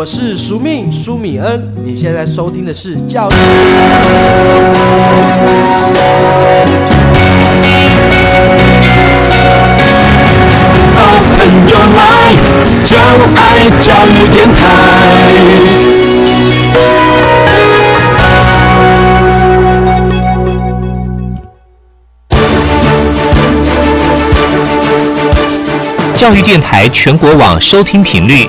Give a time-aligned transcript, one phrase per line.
[0.00, 3.34] 我是苏命苏米恩，你现在收听的是教育。
[10.96, 12.40] Open your mind，
[12.82, 12.96] 就
[13.36, 14.58] 爱教育电台。
[26.14, 28.48] 教育电台全国网收听频率：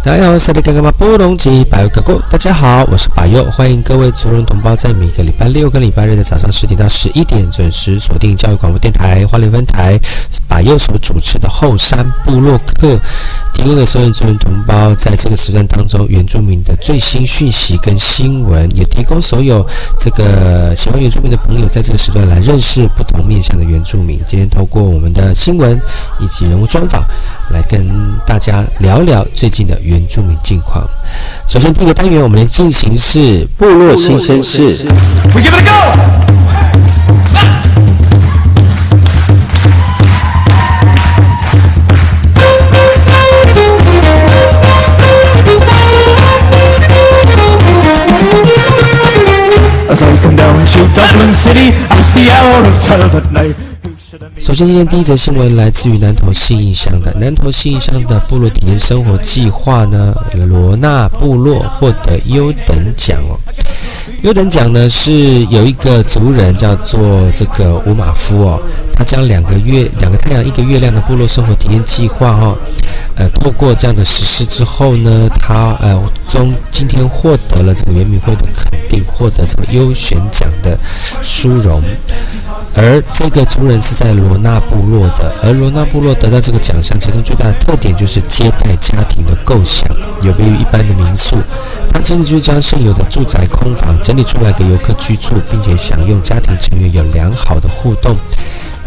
[0.10, 2.20] 大家好，我是里嘎嘎马布隆吉百佑哥哥。
[2.32, 10.00] 大家好，我是百佑，欢迎各位族人同胞在每个礼拜六跟礼拜日的早上十点到十一点准时锁定教育广播电台花莲分台，
[10.48, 13.00] 百佑所主持的后山部落客，
[13.54, 19.64] 提供给所有族人同胞在这个时段当中原住民的最新讯息跟新闻，也提供所有
[20.00, 24.20] 这个喜欢原住民的朋友在这个时段来认识不同面向的原住民。
[24.26, 25.80] 今天透过我们的新闻。
[26.22, 27.02] 以及人物专访，
[27.52, 27.82] 来跟
[28.26, 30.88] 大家聊聊最近的原住民近况。
[31.48, 34.86] 首先，第一个单元我们来进行是部落新鲜事。
[54.40, 63.38] 首先，今天第一则新闻来自于南投信义乡的南投信义乡的部落体验生活计划呢，罗纳部落获得优等奖哦。
[64.24, 68.62] 优等奖呢是有一个族人叫做这个五马夫哦，
[69.00, 72.54] 他将两个月、两个太阳、一个月亮的部落生活体验计划哈、
[73.16, 75.98] 呃，透过这样的实施之后呢，他呃
[76.30, 80.78] 中今天获得了这个圆明会的肯定，获得这个优选奖的
[81.22, 81.82] 殊荣。
[82.76, 89.90] 而这个族人是在罗纳部落的，而罗纳部落得到这个奖项，其中最大的特点就是接待家庭的构想，
[90.22, 91.38] 有别于一般的民宿。
[91.90, 98.16] 他其实就是将现有的住宅空房整理出来给游客居住，并且享用家庭成员有良好的互动，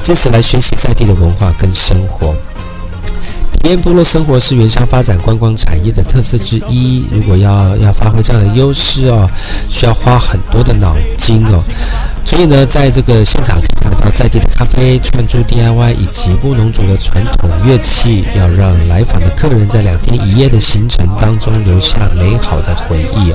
[0.02, 2.34] 借此来学习在地的文化跟生活。
[3.52, 7.04] 体验部落生活是原乡发展观光产业的特色之一。
[7.12, 9.30] 如果要要发挥这样的优势哦，
[9.68, 11.62] 需要花很多的脑筋哦。
[12.32, 23.34] 所以呢，在这个现场可以看得到在地的咖啡、串珠 DIY 以及布农族的传统乐器，要让来访的客人在两天一夜的行程当中留下美好的回忆。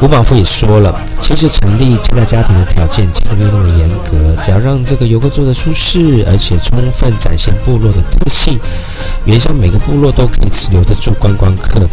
[0.00, 8.60] 吴宝富也说了，其实成立接待家庭的条件其实没有那么严格，只要让这个游客住得舒适，而且充分展现部落的特性，
[9.24, 11.88] 原乡每个部落都可以留得住观光客的。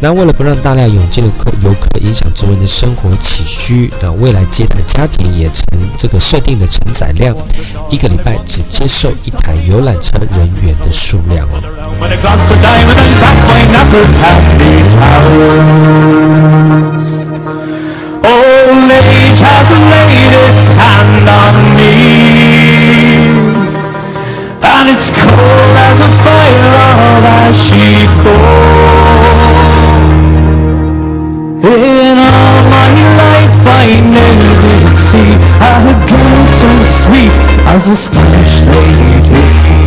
[0.00, 5.64] 那为了不让大量涌进的客游客影响周围的生活起居，那未来接待的家庭也成
[5.96, 7.34] 这个设定的承载量，
[7.88, 11.62] 一个礼拜只接受一台游览车人员的数量哦。
[31.64, 35.32] In all my life I never see
[35.64, 37.32] a girl so sweet
[37.66, 39.84] as the Spanish lady.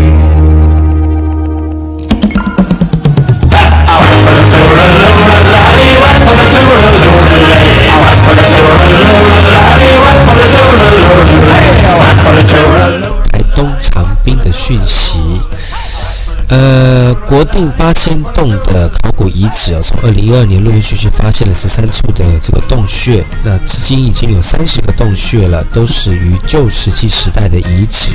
[16.49, 28.13] 呃，国定八仙洞的考古遗址哦，从二零一二年陆陆续续发现了十三处的这个洞穴，那至今已经有三十个洞穴了，都始于旧石器时代的遗址，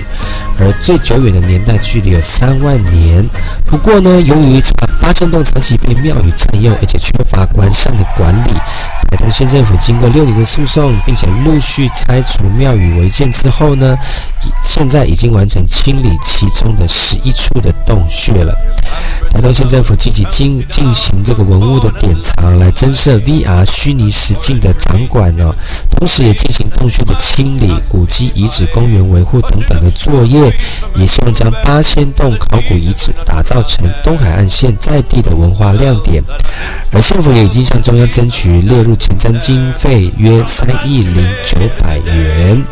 [0.58, 3.29] 而最久远的年代距离有三万年。
[3.67, 4.62] 不过呢，由于
[5.00, 8.52] 八仙洞长期被庙宇占用，而且缺乏完善的管理。
[9.11, 13.94] 台东县政府经过六年的诉讼，并且陆续拆除庙宇违建之后呢，
[14.62, 18.54] 现在已经完成清理其中的十一处的洞穴去了。
[19.30, 25.54] 台东县政府积极进进行这个文物的典藏，来增设 VR 虚拟实境的展馆哦，
[25.90, 30.54] 同时也进行洞穴的清理、古迹遗址公园维护等等的作业，
[30.94, 36.22] 也希望将八仙洞考古遗址打造成东海岸县在地的文化亮点。
[36.92, 38.92] 而县府也已经向中央争取列入。
[39.02, 42.62] 前瞻经费约三亿零九百元，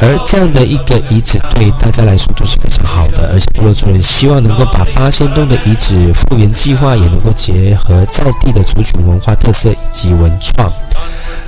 [0.00, 10.68] 而这样的一个遗址对大家来说都是非常好的，而且部落族人希望能够把八仙洞的遗址复原计划也能够结合在地的族群文化特色以及文创。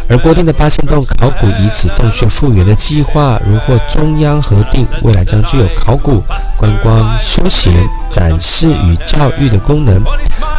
[0.09, 6.23] 而郭定的八仙洞考古遗址洞穴复原的计划，如获中央核定，未来将具有考古、
[6.57, 7.73] 观光、休闲、
[8.09, 10.01] 展示与教育的功能。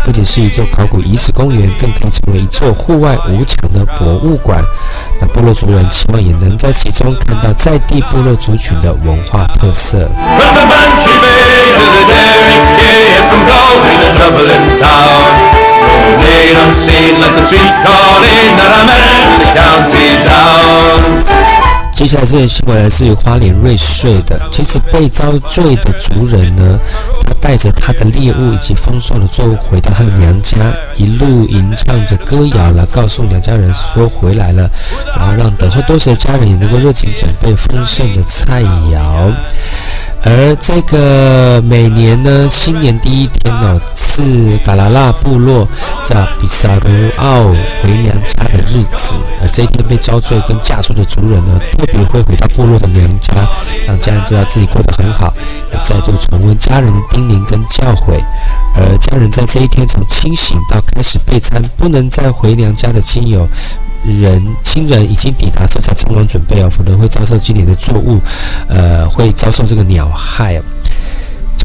[0.04, 4.62] 不仅是一座考古遗址公园，更可以成为一座户外无墙的博物馆。
[5.20, 10.10] 那部落族人期望也能在其中看到在地部落族群的文化特色。
[21.92, 24.40] 接下来这个新闻来自于花莲瑞穗的。
[24.52, 26.80] 其实被遭罪的族人呢，
[27.26, 30.56] 他带着他的猎物以及丰收的作物回到他的娘家，
[30.96, 34.70] 一路吟唱着歌谣来告诉娘家人说回来了，
[35.18, 39.34] 然后让等候多时的家人也能够热情准备丰盛的菜肴。
[40.30, 45.66] 而这个每年呢，新年第一天呢，是嘎拉拉部落
[46.04, 47.44] 叫比萨卢奥
[47.82, 49.16] 回娘家的日子。
[49.42, 53.34] 而这一天被遭罪跟嫁出的族人呢，特别会回到部落的娘家，
[53.88, 55.34] 让家人知道自己过得很好，
[55.74, 58.22] 要再度重温家人叮咛跟教诲。
[58.76, 63.48] 而家人在这一天从清醒到开始备餐，不能再回娘家的亲友。
[64.12, 68.20] 人亲人已经抵达，这才匆忙准备啊，否则会遭受今年的作物，
[68.68, 70.62] 呃，会遭受这个鸟害。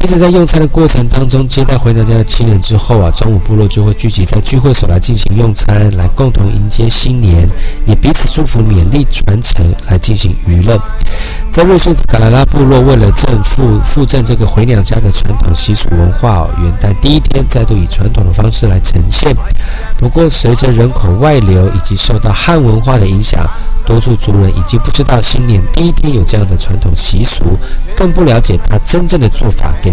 [0.03, 7.47] 接着在用餐的过程当中，接待回娘家的亲人之后啊，中午部落就会聚集在聚会所来进行用餐，来共同迎接新年，
[7.87, 10.77] 也彼此祝福、勉励、传承，来进行娱乐。
[11.49, 19.33] 在瑞穗卡拉拉部落，为了正复复振这个回娘家的传统习俗文化哦，元旦第一天再度以传统的方式来呈现。
[19.97, 23.47] 不过，随着人口外流以及受到汉文化的影响，
[23.85, 27.57] 多数族人已经不知道新年第一天有这样的传统习俗，
[27.95, 29.92] 更不了解它真正的做法给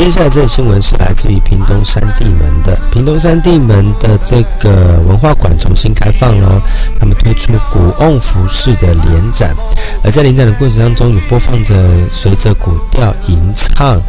[0.00, 2.74] 接下来这个新闻是来自于屏东三地门的。
[2.90, 6.58] 屏东三地门的这个文化馆重新开放了，
[6.98, 9.54] 他们推出古瓮服饰的联展，
[10.02, 11.76] 而在联展的过程当中，有播放着
[12.10, 14.00] 随着古调吟唱，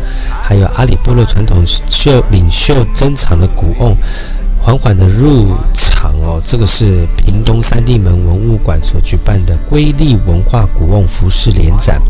[0.42, 3.94] 还有阿里部落传统秀领袖珍藏的古瓮，
[4.62, 6.42] 缓缓的入场哦。
[6.44, 12.02] 这个是屏东三地门文物馆所举办的瑰丽文化古瓮服饰联展。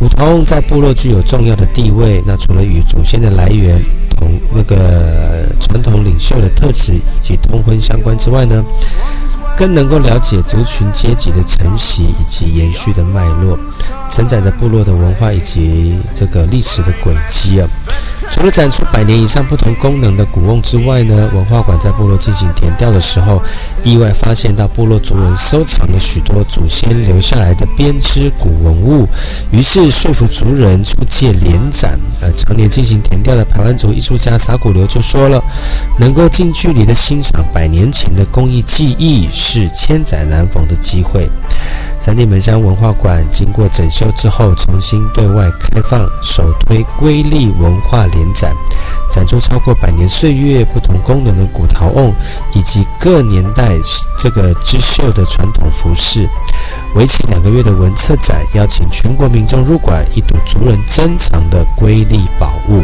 [0.00, 2.22] 梧桐在部落具有重要的地位。
[2.26, 8.64] 那除了与祖先的来源、同那个传统领袖的特质以及通婚相关之外呢，
[9.58, 13.58] 更能够了解族群阶级的承袭以及延续的脉络，
[14.08, 17.68] 承载着部落的文化以及这个历史的轨迹啊。
[18.30, 23.42] 除了展出百年以上不同功能的古瓮之外呢，文化馆在部落进行填调的时候，
[23.82, 29.08] 意外发现到部落族人收藏了许多祖先留下来的编织古文物，
[29.50, 31.98] 于是说服族人出借联展。
[32.32, 35.42] 常年进行填调的台湾族艺术家撒古流就说了，
[35.98, 41.28] 能够近距离的欣赏百年前的工艺技艺，是千载难逢的机会。
[42.08, 48.50] 三地门乡文化馆经过整修之后，重新对外开放，首推瑰丽文化联展，
[49.10, 52.10] 展出超过百年岁月、不同功能的古陶瓮，
[52.54, 53.68] 以及各年代
[54.16, 56.26] 这个织绣的传统服饰。
[56.94, 62.82] 为期两个月的文策展，邀请全国民众入馆，一睹族人珍藏的瑰丽宝物。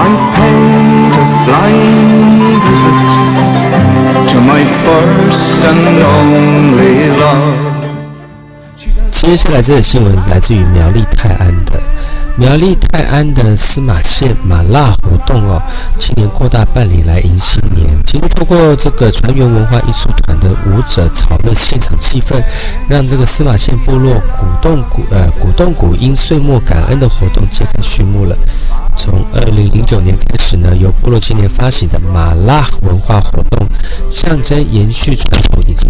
[0.00, 2.98] i paid a fine visit
[4.30, 7.68] to my first and only love
[9.10, 11.80] 接下来这个新闻来自于苗栗泰安的
[12.38, 15.60] 苗栗泰安的司马县马辣活动哦，
[15.98, 17.84] 今年扩大办理来迎新年。
[18.06, 22.40] 其实透过这个船员文化艺术团的舞者炒热现场气氛，
[22.88, 28.36] 让这个司马县部落鼓动鼓呃鼓动鼓音岁末感恩的活动揭开序幕了。
[28.96, 33.66] 从二零零九年开始呢，由部落青年发起的马辣文化活动，
[34.08, 35.88] 象征延续传统以及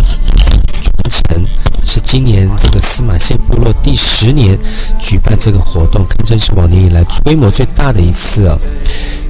[0.80, 1.46] 传承，
[1.82, 4.58] 是今年这个司马县部落第十年
[4.98, 8.58] 举办这个活动，堪称是往年以来规模最大的一次啊。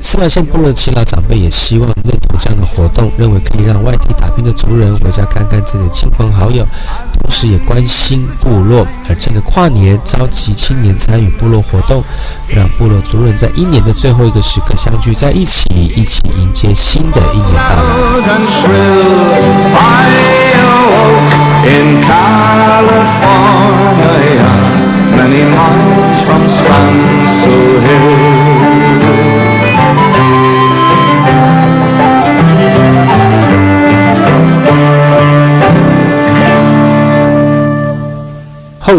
[0.01, 6.67] 司马县部落的耆老长辈也希望认同这样的活动，认为可以让外地打拼的族人回家看看自己的亲朋好友，
[7.13, 8.87] 同时也关心部落。
[9.09, 12.03] 而趁着跨年，召集青年参与部落活动，
[12.49, 17.83] 让部落族人在一年的最后一个时刻相聚在一起，一起迎接新的一年到来。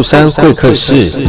[0.01, 1.23] 山会客室。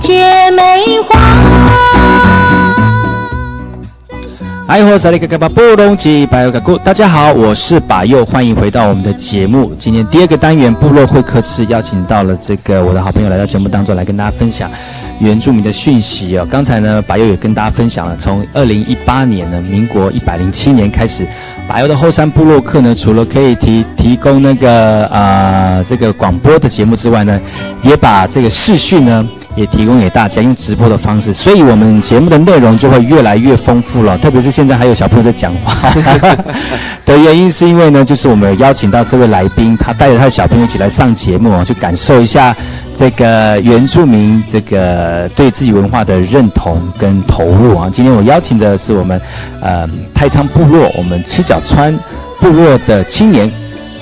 [0.00, 1.18] 姐妹花。
[4.66, 9.72] 哎吼，萨利格格巴布隆吉巴尤嘎古，大家好，我是巴佑，欢迎回到我们的节目。
[9.78, 14.70] 今天第二个单元部落会客室，邀请到了这个我的好朋友来到节目当中来跟大家分享
[15.20, 16.46] 原住民的讯息哦。
[16.50, 21.26] 刚才呢，白佑也跟大家分享了，从二零一八年呢，民国一百零七年开始，
[21.66, 27.40] 白佑的后山部落客呢，除了可以提提供那个呃这个广播的节目之外呢，
[27.82, 29.26] 也把这个视讯呢。
[29.58, 34.16] 也提供给大家用直播的方式，所以我们节目的内容就会越来越丰富了。
[34.16, 35.90] 特别是现在还有小朋友在讲话
[37.04, 42.54] 的原因，是因为呢，就是我们有邀请到这位来宾，他带着他的小朋友一起来上节目啊，去感受一下
[42.94, 47.90] 这个原住民这个对自己文化的认同跟投入啊。
[47.92, 49.20] 今天我邀请的是我们
[49.60, 51.92] 呃太仓部落，我们七角川
[52.38, 53.50] 部落的青年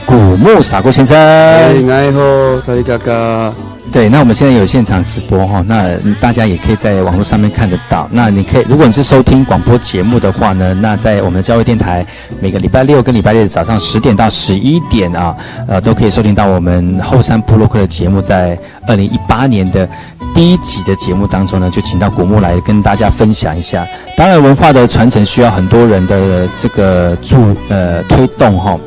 [0.07, 1.19] 古木傻锅先生。
[1.19, 3.53] 哎好，萨利嘎嘎，
[3.93, 8.09] 对，那我们现在有现场直播哈，那大家也可以在网络上面看得到。
[8.13, 12.07] 那你可以，如果你是收听广播节目的话呢，那在我们的教会电台，
[12.41, 15.35] 每个礼拜六跟礼拜日的早上十点到十一点啊，
[15.67, 18.23] 呃，都可以收听到我们后山部落客的节目。
[18.23, 19.89] 在二零一八年的
[20.33, 23.85] 第一集的节目当中呢，就请到古木来跟大家分享一下。
[24.17, 27.37] 当然，文化的传承需要很多人的这个助
[27.69, 28.79] 呃推动哈。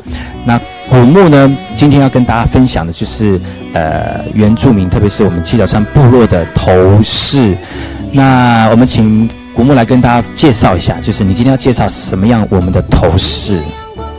[0.44, 0.58] 那
[0.90, 3.40] 古墓呢，今天要跟大家分享的就是
[3.72, 7.56] 呃原住民，特别是我们七角川部落的头饰。
[8.10, 13.62] 那我们请古木来跟大家介绍一下，就是你今天要介绍什么样我们的头饰？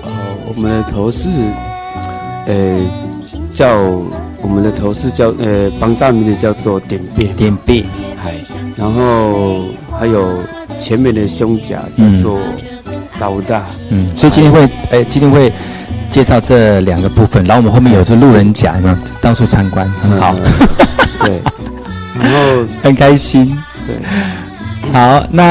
[0.04, 0.10] 哦，
[0.48, 1.28] 我们的头饰，
[2.48, 2.80] 呃，
[3.54, 3.76] 叫
[4.42, 7.84] 我们的头饰叫呃，帮藏名字叫做点变，点变，
[8.24, 8.34] 嗨，
[8.78, 9.66] 然后
[10.00, 10.40] 还有
[10.80, 12.40] 前面的胸甲叫做
[13.20, 15.52] 刀大，嗯，所以今天会，哎，今天会
[16.12, 20.36] 介绍这两个部分，然后我们后面有这路人甲，有没有到处参观，很好，
[21.24, 21.42] 对，
[22.20, 23.58] 然后很开心。
[23.88, 23.98] 对，
[24.92, 25.44] 好，那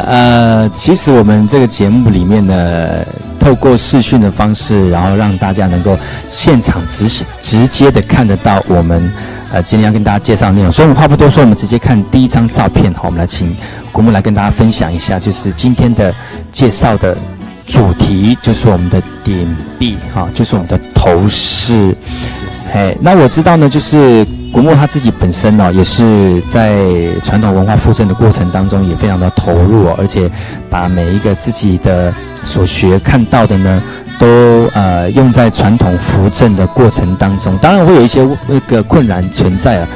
[0.00, 3.06] 呃，其实我们这个节目里面呢，
[3.38, 5.96] 透过视讯的方式，然后让大家能够
[6.28, 9.12] 现场直直接的看得到我们
[9.52, 10.72] 呃今天要跟大家介绍的内容。
[10.72, 13.04] 所以我们话不多说，我们直接看第一张照片好。
[13.06, 13.56] 我们来请
[13.92, 16.12] 古木来跟大家分享一下，就是今天的
[16.50, 17.16] 介绍的
[17.70, 19.46] 主题，就是我们的点
[19.78, 21.94] 币哈，就是我们的头饰。
[22.72, 26.82] 哎，那我知道呢，就是古木他自己本身呢、也是在
[27.22, 30.28] 传统文化复振的过程当中也非常的投入、哦，而且
[30.68, 32.12] 把每一个自己的
[32.42, 33.80] 所学看到的呢，
[34.18, 34.26] 都
[34.74, 39.88] 呃用在传统扶正的过程当中，当然会有一些那个困难存在啊。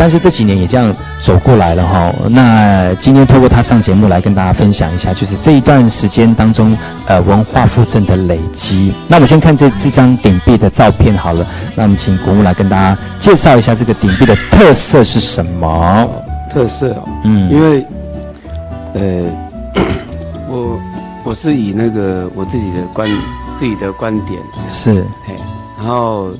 [0.00, 2.10] 但是这几年也这样走过来了哈。
[2.30, 6.74] 那今天透过他上节目来跟大家分享一下，就是这一段时间当中，
[7.06, 8.94] 呃，文化复振的累积。
[9.06, 11.46] 那我们先看这这张顶壁的照片好了。
[11.74, 16.08] 那我们请国木来跟大家介绍一下这个顶壁的特色是什么？
[16.50, 17.86] 特色哦，嗯，因为
[18.94, 19.82] 呃，
[20.48, 20.80] 我
[21.24, 23.06] 我是以那个我自己的观
[23.54, 25.34] 自己的观点，是嘿，
[25.76, 26.30] 然后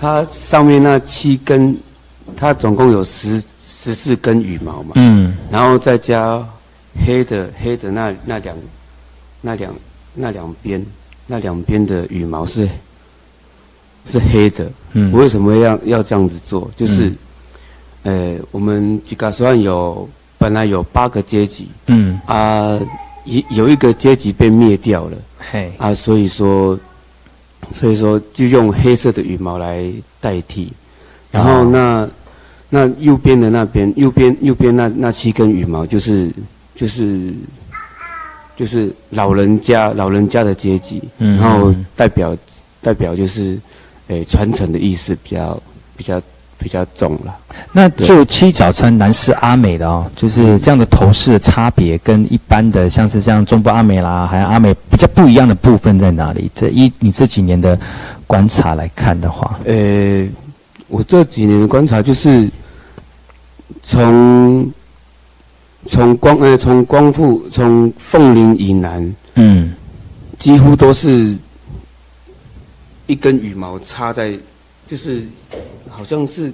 [0.00, 1.76] 它上面那七根，
[2.38, 5.36] 它总共有十十四根羽毛嘛，嗯。
[5.50, 6.42] 然后再加
[7.04, 8.56] 黑的黑的那那两
[9.40, 9.74] 那两
[10.14, 10.86] 那两边
[11.26, 12.68] 那两边的羽毛是
[14.06, 14.70] 是黑的。
[14.92, 15.10] 嗯。
[15.12, 16.70] 我为什么要要这样子做？
[16.76, 17.12] 就是、
[18.04, 22.78] 呃，我们吉嘎虽然有本来有八个阶级嗯，啊，
[23.24, 26.78] 有有一个阶级被灭掉了嘿，啊，所以说，
[27.74, 29.84] 所以说就用黑色的羽毛来
[30.20, 30.72] 代替，
[31.32, 32.08] 然后哦那
[32.70, 36.30] 那右边的那边，右边右边那那七根羽毛就是
[36.74, 37.32] 就是
[38.56, 42.36] 就是老人家老人家的阶级，嗯然后代表
[42.82, 43.58] 代表就是
[44.08, 45.60] 诶传承的意思比较
[45.96, 46.20] 比较
[46.58, 47.36] 比较重了。
[47.72, 56.50] 那就七角川男士阿美的哦，就是这样的头饰的差别，跟一般的像是像中部阿美啦，还有阿美比较不一样的部分在哪里？
[56.54, 57.78] 这一你这几年的
[58.26, 60.26] 观察来看的话，呃，
[60.88, 62.48] 我这几年的观察就是
[63.82, 64.70] 从
[65.86, 69.74] 从光呃从光复从凤林以南，嗯，
[70.38, 71.36] 几乎都是
[73.06, 74.36] 一根羽毛插在，
[74.86, 75.22] 就是
[75.88, 76.52] 好像是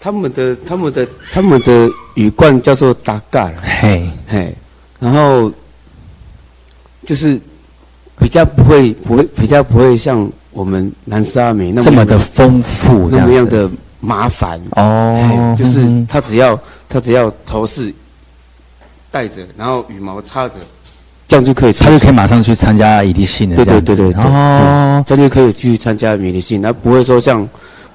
[0.00, 4.54] 他们的他们的他们的羽冠叫做达嘎了，嘿，嘿，
[4.98, 5.52] 然后
[7.04, 7.40] 就是
[8.18, 13.68] 比较不会不会比较不会像我们南沙美那么这么的丰富，这那么样的
[14.00, 14.60] 麻烦。
[14.76, 16.58] 哦，就是嗯他只要
[16.88, 17.92] 他只要头饰
[19.10, 20.54] 戴着，然后羽毛插着，
[21.28, 24.22] 这样就可以出他，就可以马上去参加一地性的对对对对对。
[24.22, 27.46] 哦，这样就可以去参加迷你性，那不会说像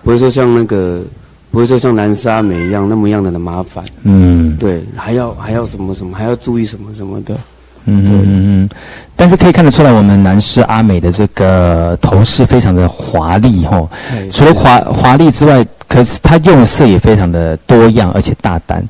[0.03, 1.01] 不会说像那个
[1.49, 4.57] 不会说像南沙美一样那么样的麻烦，嗯。
[4.57, 7.33] 对，还要还要什么什么，还要注意什么什么的，
[7.89, 8.69] 嗯嗯嗯嗯，
[9.15, 13.87] 但是可以看得出来，我们男士阿美的这个头饰非常的华丽哈，
[14.31, 18.83] 除了华华丽之外，可是它用色也非常的多样，而且大胆。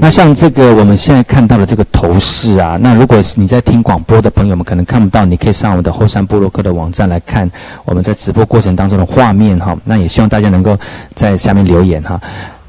[0.00, 7.50] 那像这个我们现在看到的这个头饰啊，那如果你在听广播的朋友们可能看不到，你可以上我们的后山部落克的网站来看
[7.84, 9.76] 我们在直播过程当中的画面哈。
[9.84, 10.78] 那也希望大家能够
[11.14, 12.20] 在下面留言哈。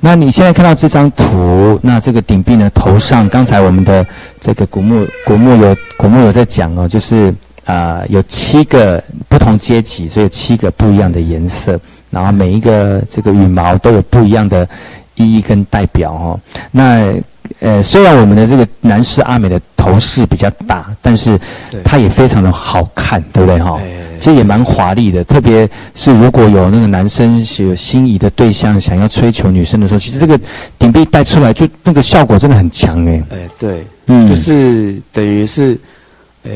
[0.05, 4.05] 那你现在看到这张图，那这个顶壁呢头上，刚才我们的
[4.39, 7.33] 这个古木古木有古木有在讲哦，就是
[7.65, 11.79] 啊、有七个不同阶级，所以有七个不一样的颜色，
[12.11, 14.69] 然后每一个这个羽毛都有不一样的
[15.15, 16.39] 意义跟代表哦。
[16.69, 17.11] 那
[17.59, 21.39] 呃，虽然我们的这个男士阿美的头饰比较大，但是
[21.83, 23.79] 它也非常的好看，对不对哈？
[24.19, 30.39] 其实也蛮华丽的，特别是如果有那个男生有心仪的对象想要追求女生的时候，其实这个
[30.77, 33.23] 顶壁带出来就那个效果真的很强哎。
[33.31, 35.77] 哎对，嗯，就是等于是
[36.43, 36.51] 呃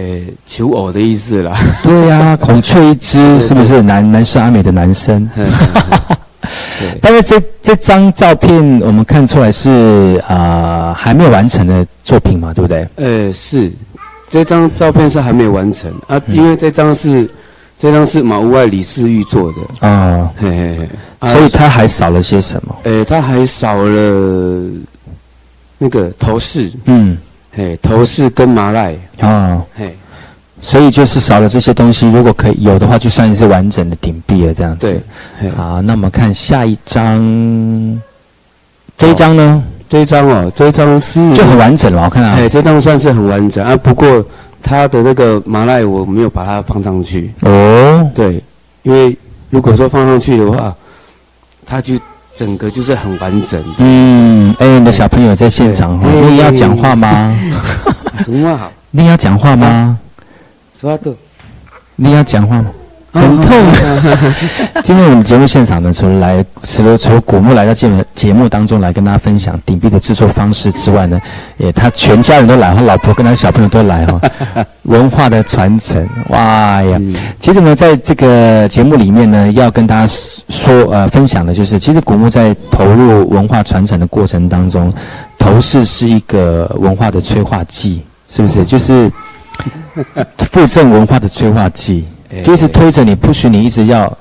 [0.46, 3.82] 求偶的意思啦，对呀、 孔雀一只是不是？
[3.82, 5.28] 男男生阿美的男生？
[5.36, 6.98] 对。
[7.02, 12.88] 但是这这张照片我们看出来是啊、呃还没有完成的作品嘛，对不对？
[12.96, 13.72] 呃，是。
[14.30, 17.28] 这张照片是还没有完成啊，因为这张是
[17.80, 20.90] 这张是马屋外李世玉做的，啊，嘿嘿嘿，
[21.20, 22.76] 啊所以它还少了些什么？
[22.84, 24.70] 呃，他还少了
[25.78, 27.18] 那个头饰，嗯，
[27.54, 29.98] 嘿，头饰跟麻赖，啊，嘿，
[30.60, 35.02] 所以就是少了这些东西，如果可以有的话，就算是完整的顶壁了，这样子。
[35.56, 38.02] 好，那我们看下一张，
[38.98, 42.36] 这一张呢、这一张哦，这一张是就很完整了，我看啊。
[42.38, 43.66] 哎，这张算是很完整。
[43.66, 44.22] 啊，不过
[44.62, 48.44] 它的那个麻赖我没有把它放上去，哦，对，
[48.84, 49.18] 因为
[49.50, 50.76] 如果说放上去的话，
[51.66, 51.96] 它就
[52.34, 53.76] 整个就是很完整的。
[53.80, 57.36] 嗯，哎，你的小朋友在现场哦，你也要讲话吗？
[58.20, 58.72] 什么好？
[58.92, 59.98] 你要讲话吗？
[60.74, 61.16] 什么都？
[61.96, 62.72] 你要讲话吗？
[63.12, 63.58] 很痛。
[64.84, 71.20] 今天我们节目现场呢，除了来，除了除了古木来到节目节目当中来跟大家分享顶壁的制作方式之外呢，
[71.58, 74.22] 也他全家人都来，他老婆跟他小朋友都来哦、
[74.84, 76.98] 文化的传承，哇呀！
[77.00, 80.14] 嗯其实呢，在这个节目里面呢，要跟大家
[80.50, 84.92] 说呃分享的就是，其实古木在投入文化传承的过程当中，
[85.38, 88.64] 头饰是一个文化的催化剂，是不是？
[88.64, 89.12] 就是
[90.52, 94.16] 附赠文化的催化剂，哎就一直推着你，不许你一直要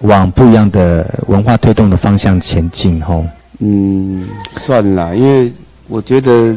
[0.00, 3.24] 往不一样的文化推动的方向前进，吼。
[3.58, 5.50] 嗯，算了，因为
[5.88, 6.54] 我觉得，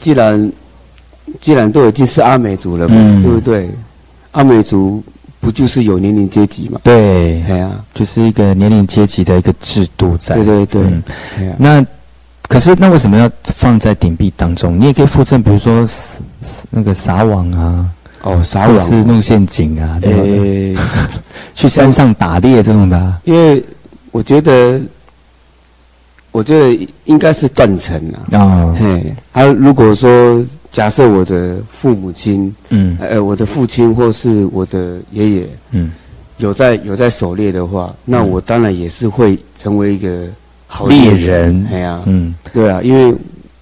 [0.00, 0.52] 既然
[1.40, 3.68] 既然都已经是阿美族了嘛，嗯对不对？
[4.32, 5.02] 阿美族
[5.40, 6.80] 不就是有年龄阶级嘛？
[6.82, 10.34] 对，哎呀、就是一个年龄阶级的一个制度在。
[10.36, 11.02] 对对对，嗯
[11.38, 11.86] 哎呀、那
[12.48, 14.80] 可是那为什么要放在顶壁当中？
[14.80, 17.86] 你也可以附赠，比如说撒那个撒网啊，
[18.22, 20.22] 哦，撒或者是网，弄陷阱啊，这种
[20.74, 20.80] 的、
[21.54, 22.96] 去山上打猎这种的。
[22.96, 23.20] 啊。
[23.24, 23.62] 因为
[24.10, 24.80] 我觉得，
[26.32, 27.96] 我觉得应该是断层
[28.30, 28.38] 啊。
[28.40, 32.96] 哦，嘿，啊，如果说假设我的父母亲，嗯。
[33.00, 35.90] 呃，我的父亲或是我的爷爷嗯。
[36.38, 40.26] 有在有在狩猎的话，那我当然也是会成为一个
[40.66, 41.66] 好猎人。
[41.72, 43.14] 哎呀，嗯，对啊，因为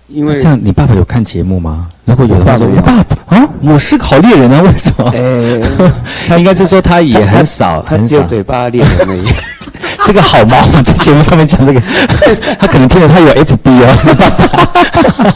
[0.09, 1.89] 因为那这样你爸爸有看节目吗？
[2.05, 5.11] 如果有的话，我爸爸啊，我是个好猎人啊，为什么？
[5.15, 5.91] 哎，
[6.29, 8.09] 他应该是说他也很少，他很少。
[8.09, 9.27] 只有嘴巴猎人而已。
[10.07, 11.81] 这个好毛，在节目上面讲这个，
[12.61, 15.35] 他可能听了他有 FB 哦。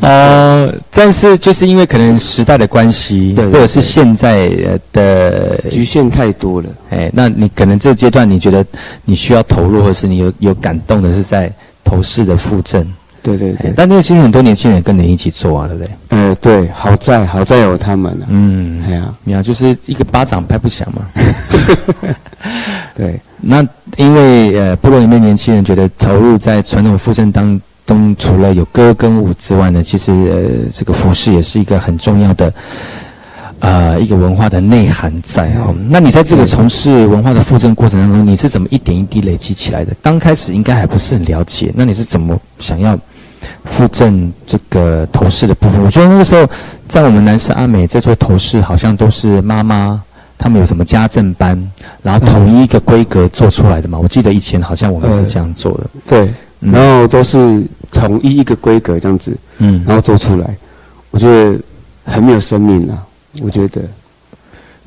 [0.00, 6.68] 呃，但是就是因为可能时代的关系，对对或者是现在呃的局限太多了。
[6.90, 8.64] 哎，那你可能这个阶段你觉得
[9.04, 11.50] 你需要投入，或者是你有有感动的是在
[11.82, 12.86] 投视的附赠，哎
[13.22, 15.90] 对对对，但那个其实很多年轻人跟你一起做啊，对不对？
[16.08, 18.26] 呃，对，好在好在有他们啊。
[18.28, 21.02] 嗯，哎呀，你看，就是一个巴掌拍不响嘛。
[22.96, 32.52] 对，那因为呃，部落里面年轻人觉得投入在传统附赠当中，除了有歌跟舞之外呢，其实呃，这个服饰也是一个很重要的
[33.58, 35.74] 呃一个文化的内涵在哦。
[35.88, 39.94] 那你在这个从事文化的附赠过程当中，你是怎么一点一滴累积起来的？
[40.00, 42.98] 刚开始应该还不是很了解，那你是怎么想要
[43.64, 45.82] 附赠这个头饰的部分？
[45.82, 46.48] 我觉得那个时候
[46.88, 50.02] 在我们南市阿美在做头饰，好像都是妈妈。
[50.42, 51.70] 他们有什么家政班，
[52.02, 53.98] 然后统一一个规格做出来的嘛？
[53.98, 55.90] 我记得以前好像我们是这样做的。
[56.06, 60.56] 对，嗯然后都是统一一个规格这样子，嗯然后做出来，
[61.10, 61.60] 我觉得
[62.06, 63.04] 很没有生命啊。
[63.42, 63.82] 我觉得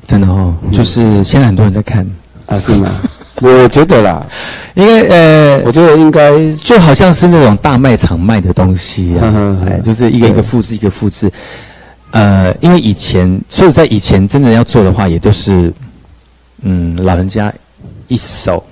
[0.08, 2.04] 真的哦，就是现在很多人在看，
[2.46, 2.90] 啊，是吗？
[3.40, 4.24] 我觉得啦，
[4.74, 11.30] 因为呃，我觉得应该就好像是那种大卖场卖的东西啊就是一个一个复制一个复制。
[12.12, 15.72] 呃，因为以前，所以在以前真的要做的话，也都是，
[16.62, 17.52] 嗯，老人家
[18.06, 18.62] 一手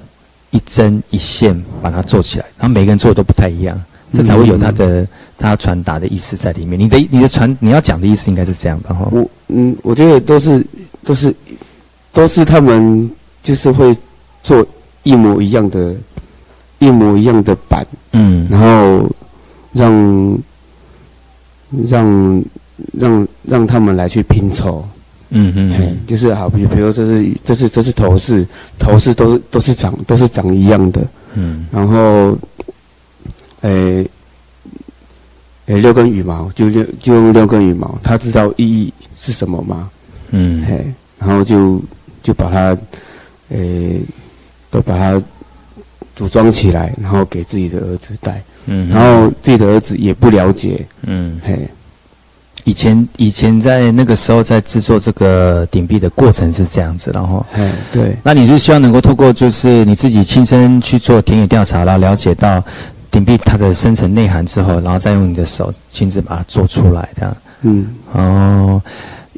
[0.51, 3.77] 一针一线把它做起来，然后每个人做的都不太一样，
[4.15, 5.05] 这才会有他的
[5.37, 6.79] 他要传达的意思在里面。
[6.79, 8.95] 你的你的传你要讲的意思应该是这样的？
[8.95, 10.65] 哈，我嗯，我觉得都是
[11.05, 11.35] 都是
[12.13, 13.11] 都是他们
[13.43, 13.93] 就是会
[14.43, 14.67] 做
[15.03, 15.95] 一模一样的，
[16.79, 18.47] 一模一样的版，嗯。
[18.51, 19.09] 然后
[19.73, 20.39] 让
[21.85, 22.45] 让
[22.93, 24.87] 让让他们来去拼凑，
[25.31, 28.47] 嗯嗯嘿，就是好，比比如这是这是这是头饰，
[28.79, 31.67] 头饰都是都是长都是长一样的，嗯。
[31.73, 32.37] 然后，
[33.63, 34.07] 诶、
[35.67, 39.89] 诶、六根羽毛就六就用六根羽毛，他知道意义是什么吗？
[40.31, 40.65] 嗯。
[40.67, 41.81] 嘿，然后就
[42.23, 42.77] 就把它，
[43.49, 44.01] 诶、
[44.73, 45.23] 都把它
[46.17, 51.39] 组装起来，然后给自己的儿子戴，嗯，然后自己的儿子也不了解，嗯。
[51.45, 51.69] 嘿，
[52.65, 62.63] 以前以前在那个时候在制作这个顶壁的过程是这样子，然后，嘿，对，那你就希望能够透过就是你自己亲身去做田野调查，然后了解到
[63.11, 67.37] 顶壁它的深层内涵之后，然后再用你的手亲自把它做出来的。
[67.63, 68.83] 嗯，哦，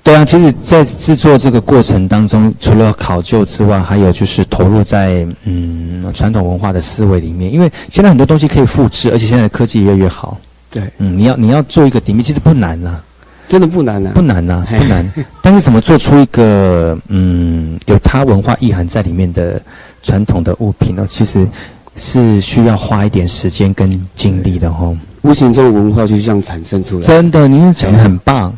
[0.05, 10.37] 对啊，其实，在制作这个过程当中，除了考究之外，还有就是投入在嗯传统文化的思维里面，因为现在很多东西可以复制，而且现在的科技越来越好。
[10.71, 13.01] 对，嗯，你要你要做一个顶壁，其实不难呐、
[13.49, 15.13] 真的不难啊，不难呐、嘿不难。
[15.41, 19.59] 但是怎么做出一个嗯有它文化意涵在里面的
[20.03, 21.07] 传统的物品呢？
[21.09, 21.49] 其实
[21.97, 24.95] 是需要花一点时间跟精力的哦。
[25.23, 28.55] 无形中的文化就这样产生出来，真的，您讲的很棒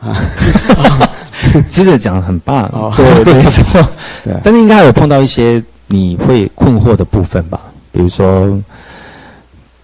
[0.08, 0.16] 啊，
[1.68, 2.92] 接着讲得很棒，哦
[3.24, 3.64] 对，没错。
[4.24, 7.60] 对啊但是应该还有碰到一些你会困惑的部分吧？
[7.92, 8.58] 比如说，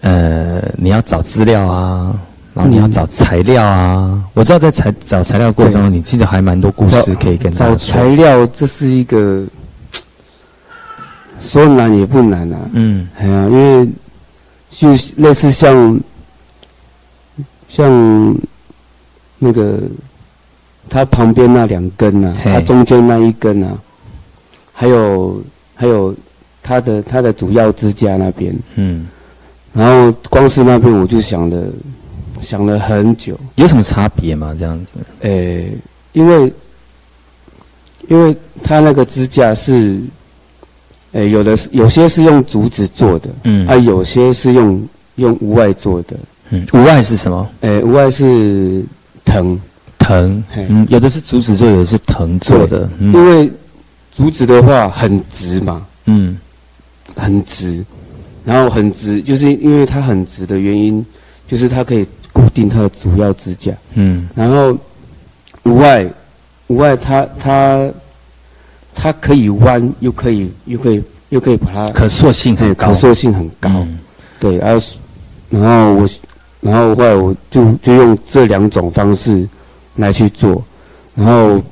[0.01, 2.15] 呃，你要找资料啊，
[2.55, 4.23] 然后你要嗯找材料啊。
[4.33, 8.03] 我知道在材找材料过程中，你记得还蛮多故事可以跟大找材。
[8.11, 9.45] 料，这是一个
[11.41, 12.59] 说难也不难啊。
[12.73, 13.53] 嗯哎呀，因
[13.83, 13.89] 为
[14.71, 16.01] 就类似像
[17.69, 18.37] 像
[19.39, 19.79] 那个
[20.89, 22.53] 它旁边那两根啊，嘿。
[22.53, 23.77] 它中间那一根啊，
[24.73, 25.43] 还有
[25.75, 26.15] 还有
[26.63, 29.07] 它的它的主要支架那边，嗯，
[29.73, 31.67] 然后光是那边我就想了
[32.41, 34.55] 想了很久，有什么差别吗？
[34.59, 34.93] 这样子？
[35.21, 35.73] 诶、
[36.13, 36.53] 因为
[38.09, 40.01] 因为它那个支架是，
[41.13, 43.67] 诶、有的是有些是用竹子做的，嗯。
[43.67, 46.17] 啊，有些是用用无外做的，
[46.51, 47.49] 嗯，无外是什么？
[47.63, 48.85] 诶、无外是
[49.27, 49.61] 藤，
[49.99, 50.43] 藤。
[50.57, 52.89] 嗯，有的是竹子做，有的是藤做的。
[52.99, 53.13] 嗯。
[53.13, 53.53] 因为
[54.11, 56.39] 竹子的话很直嘛，嗯。
[57.15, 57.85] 很直，
[58.45, 61.05] 然后很直，就是因为它很直的原因，
[61.47, 64.29] 就是它可以固定它的主要支架，嗯。
[64.35, 64.77] 然后
[65.65, 66.07] 无外
[66.67, 67.89] 无外它它
[68.95, 72.89] 它可以弯，又可以又可以又可以把它可塑性很高。
[72.89, 73.99] 可塑性很高，嗯。
[74.39, 74.87] 对，然后
[75.49, 76.09] 然后我
[76.67, 79.49] 然后后来我就就用这两种方式
[79.97, 80.63] 来去做，
[81.15, 81.63] 然后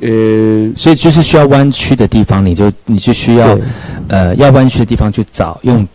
[0.00, 3.58] 呃，所以就是需要弯曲的地方，你就你就需要，
[4.08, 5.86] 呃要弯曲的地方去找用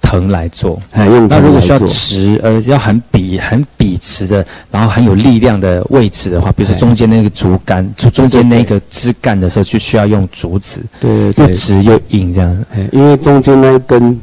[0.00, 0.80] 藤来做。
[0.90, 12.64] 还用那如果需要直，呃，要很笔很笔直的，然后很有力量的位置的话，比如说哎中间那个竹竿，中中间那个枝干的时候，就需要用竹子，对对对，又直又硬这样。
[12.74, 14.18] 哎因为中间那一根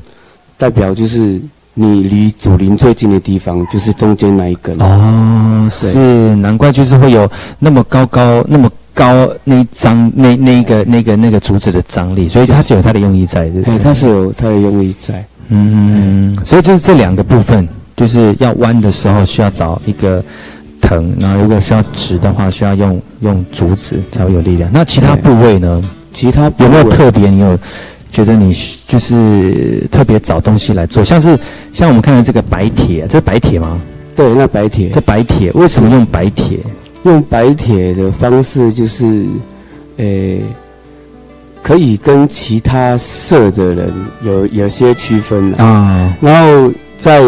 [0.58, 1.40] 代表就是
[1.78, 4.76] 你离主林最近的地方，就是中间那一根。
[4.82, 13.62] 哦，是，难怪就是会有那么高高那么高那一张那那一个那个那个竹子的张力，所以它是有它的用意在的。
[13.66, 15.24] 哎，它是有它的用意在。
[15.50, 20.24] 嗯，所以就是这两个部分，就是要弯的时候需要找一个
[20.82, 24.70] 藤，然后如果需要直的话，需要用用竹子才会有力量。
[24.74, 25.84] 那其他部位呢？
[26.14, 27.30] 其他有没有特别？
[27.30, 27.60] 你有
[28.16, 28.56] 觉得你
[28.88, 31.04] 就是特别找东西来做？
[31.04, 31.38] 像是
[31.74, 33.78] 像我们看的这个白铁，这是白铁吗？
[34.16, 36.60] 对，那白铁这白铁为什么用白铁？
[37.04, 39.26] 用白铁的方式就是，
[39.98, 40.06] 呃，
[41.62, 45.62] 可以跟其他社的人有有些区分的。
[45.62, 47.22] 啊，然后在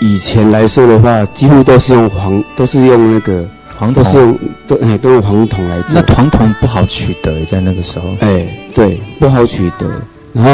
[0.00, 3.44] 以前来说的话，几乎都是用黄，都是用那个，
[3.76, 4.16] 黄都是。
[4.16, 6.14] 用都哎都用黄铜来那做。
[6.14, 8.08] 黄铜不好取得，在那个时候。
[8.20, 9.86] 哎，对，不好取得。
[10.32, 10.50] 然后，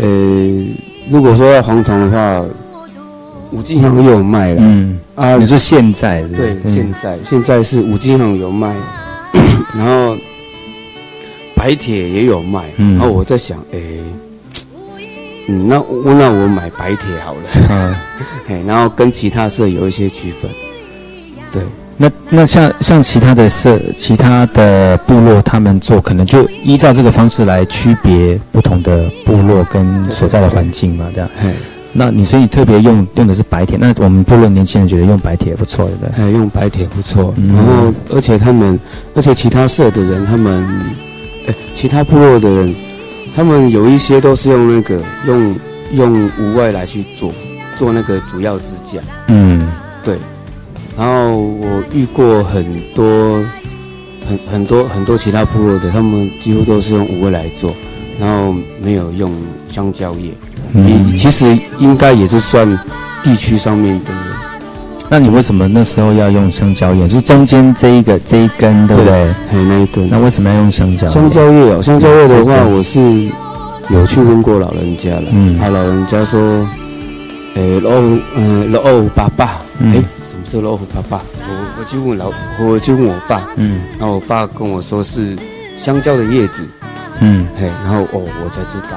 [0.00, 0.06] 呃，
[1.10, 2.44] 如果说要黄铜的话，
[3.52, 4.56] 五金行也有卖了。
[4.60, 8.74] 嗯，啊，你说现在是是对，嗯现在现在是五金行有卖，
[9.74, 10.16] 然后
[11.56, 12.64] 白铁也有卖。
[12.76, 13.78] 嗯然后我在想，哎，
[15.48, 17.94] 嗯，那我那我买白铁好了，嗯。
[18.48, 20.48] 哎，然后跟其他色有一些区分。
[21.52, 21.62] 对，
[21.98, 31.30] 那那像像其他的社、其他的部落，他们做可能就依照这个方式来区别不同的部落跟所在的环境嘛，这样。
[31.42, 31.52] 哎，
[31.92, 36.24] 那你所以特别用用的是白铁，那我们部落年轻人觉得用白铁也不错，对不对？
[36.24, 37.32] 哎，用白铁不错。
[37.38, 38.78] 嗯然后，而且他们，
[39.14, 40.68] 而且其他社的人，他们，
[41.48, 42.74] 哎，其他部落的人，
[43.34, 45.54] 他们有一些都是用那个用
[45.92, 47.32] 用无外来去做
[47.74, 49.00] 做那个主要支架。
[49.28, 49.66] 嗯，
[50.04, 50.18] 对，
[50.96, 53.42] 然后我遇过很多
[54.28, 57.74] 很很多很多其他部落的，他们几乎都是用五味来做，
[58.18, 59.30] 然后没有用
[59.68, 60.30] 香蕉叶。
[60.72, 62.66] 嗯也其实应该也是算
[63.22, 64.10] 地区上面的。
[65.08, 67.06] 那你为什么那时候要用香蕉叶？
[67.06, 69.32] 就是中间这一个这一根，对不对？
[69.48, 71.06] 还有那一根那为什么要用香蕉？
[71.08, 73.00] 香蕉叶哦，香蕉叶的话，我是
[73.88, 75.22] 有去问过老人家了。
[75.30, 76.40] 嗯他老人家说，
[77.54, 77.90] 诶，老
[78.36, 80.04] 嗯老欧爸爸，嗯诶，
[80.48, 81.22] 什么是老欧爸爸？
[81.48, 85.36] 我我去问老，我去问我爸，嗯然后我爸跟我说是
[85.76, 86.66] 香蕉的叶子，
[87.20, 88.96] 嗯，嘿，然后哦，我才知道。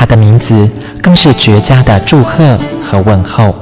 [0.00, 0.66] 他的名字
[1.02, 3.54] 更是绝佳的祝贺和问候，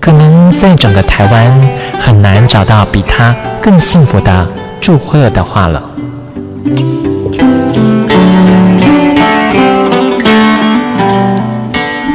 [0.00, 4.44] 可能在整个台湾很难找到比他更幸福的
[4.80, 5.80] 祝贺的话了。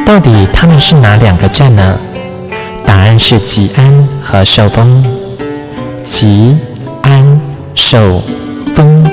[0.04, 1.98] 到底他们是哪两个站呢？
[2.84, 5.02] 答案是吉安和寿丰。
[6.04, 6.54] 吉
[7.00, 7.40] 安
[7.74, 8.22] 寿
[8.74, 9.10] 丰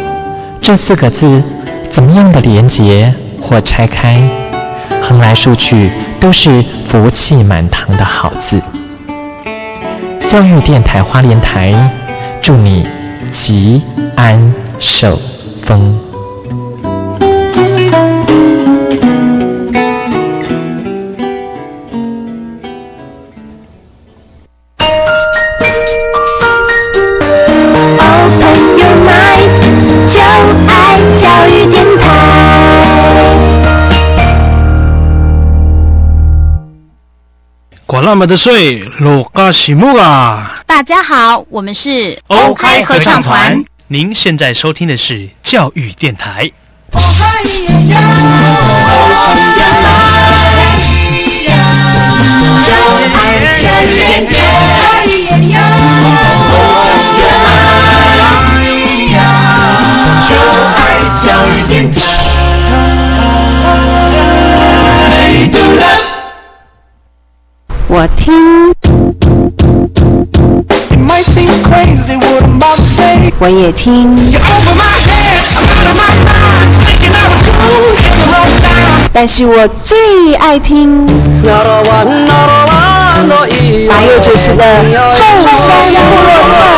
[0.60, 1.42] 这四个字，
[1.90, 3.14] 怎么样的连结
[3.44, 4.20] 或拆开，
[5.02, 8.62] 横来竖去都是福气满堂的好字。
[10.26, 11.76] 教育电台花莲台，
[12.42, 12.88] 祝你
[13.30, 13.82] 吉
[14.16, 15.20] 安寿
[15.62, 16.03] 丰。
[38.24, 40.64] 么的水，罗嘎西木啊！
[40.66, 43.62] 大家好，我们是欧开合唱团。
[43.90, 46.50] 您现在收听的是教育电台。
[46.94, 48.00] 教
[67.96, 68.74] 我听，
[73.38, 74.18] 我也听，
[79.14, 81.06] 但是我最爱听。
[83.88, 85.80] 马佑主持的后山。
[86.04, 86.74] 部落客。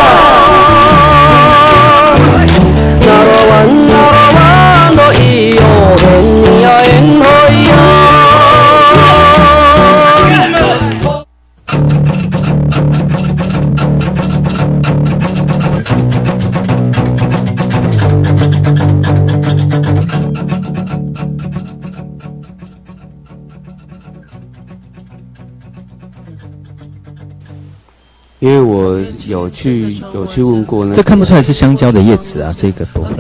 [29.28, 30.96] 有去有去问过那个。
[30.96, 33.14] 这看不出来是香蕉的叶子啊，这个部分。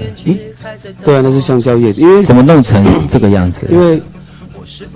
[1.03, 3.67] 对啊，那是香蕉叶子，因为怎么弄成这个样子？
[3.69, 4.01] 因为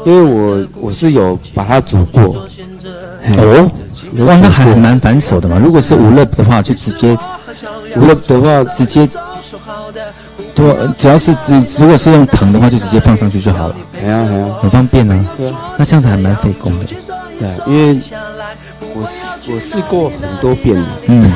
[0.05, 2.47] 因为我我是有把它煮过，
[3.23, 3.35] 嘿。
[3.37, 4.35] 哦，哇，有煮过。
[4.35, 5.59] 那还蛮反手的嘛。
[5.63, 7.17] 如果是无乐的话，就直接
[7.95, 9.07] 无乐的话直接，
[10.55, 15.25] 对，只要是只如果是用藤的话，就直接放上去就好了，哎呀哎呀，很方便啊。
[15.37, 15.75] 对啊。
[15.77, 16.85] 那这样子还蛮费工的，
[17.39, 17.99] 对啊，因为
[18.99, 21.31] 我试我试过很多遍了，嗯。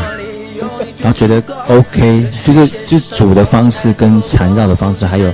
[1.01, 5.33] 然后觉得 OK，就是就是煮的方式跟缠绕的方式，还有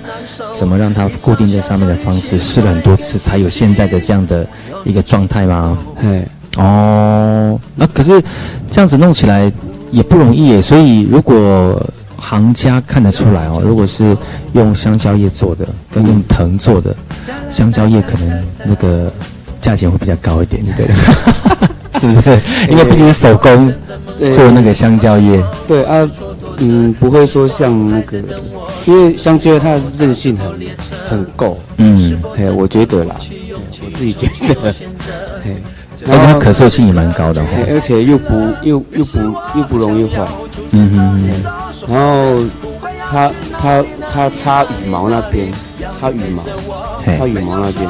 [0.55, 4.47] 怎么让它固定在上面的方式，试了很多次，才有现在的这样的
[4.83, 5.77] 一个状态吗？
[6.01, 6.23] 嘿，
[6.57, 8.19] 哦，那可是
[8.71, 9.51] 这样子弄起来
[9.91, 10.61] 也不容易耶。
[10.61, 11.79] 所以如果
[12.17, 14.17] 行家看得出来哦，如果是
[14.53, 16.95] 用香蕉叶做的，跟用藤做的，
[17.51, 19.11] 香蕉叶可能那个
[19.61, 21.67] 价钱会比较高一点，对不对？
[21.99, 22.39] 是不是？
[22.71, 23.71] 因为毕竟是手工
[24.31, 26.09] 做那个香蕉叶，对啊，
[26.57, 28.21] 嗯，不会说像那个，
[28.85, 30.47] 因为香蕉它的韧性很
[31.09, 33.15] 很够，嗯，对，我觉得啦，
[33.83, 34.55] 我自己觉得，
[35.43, 35.55] 对，
[36.07, 37.45] 而且它可塑性也蛮高的哦。
[37.69, 39.19] 而且又不又又不
[39.57, 40.25] 又不容易坏，
[40.71, 42.45] 嗯哼哼，然后
[43.09, 45.47] 它它它擦羽毛那边，
[45.99, 46.43] 插羽毛，
[47.05, 47.17] 嘿。
[47.17, 47.89] 擦羽毛那边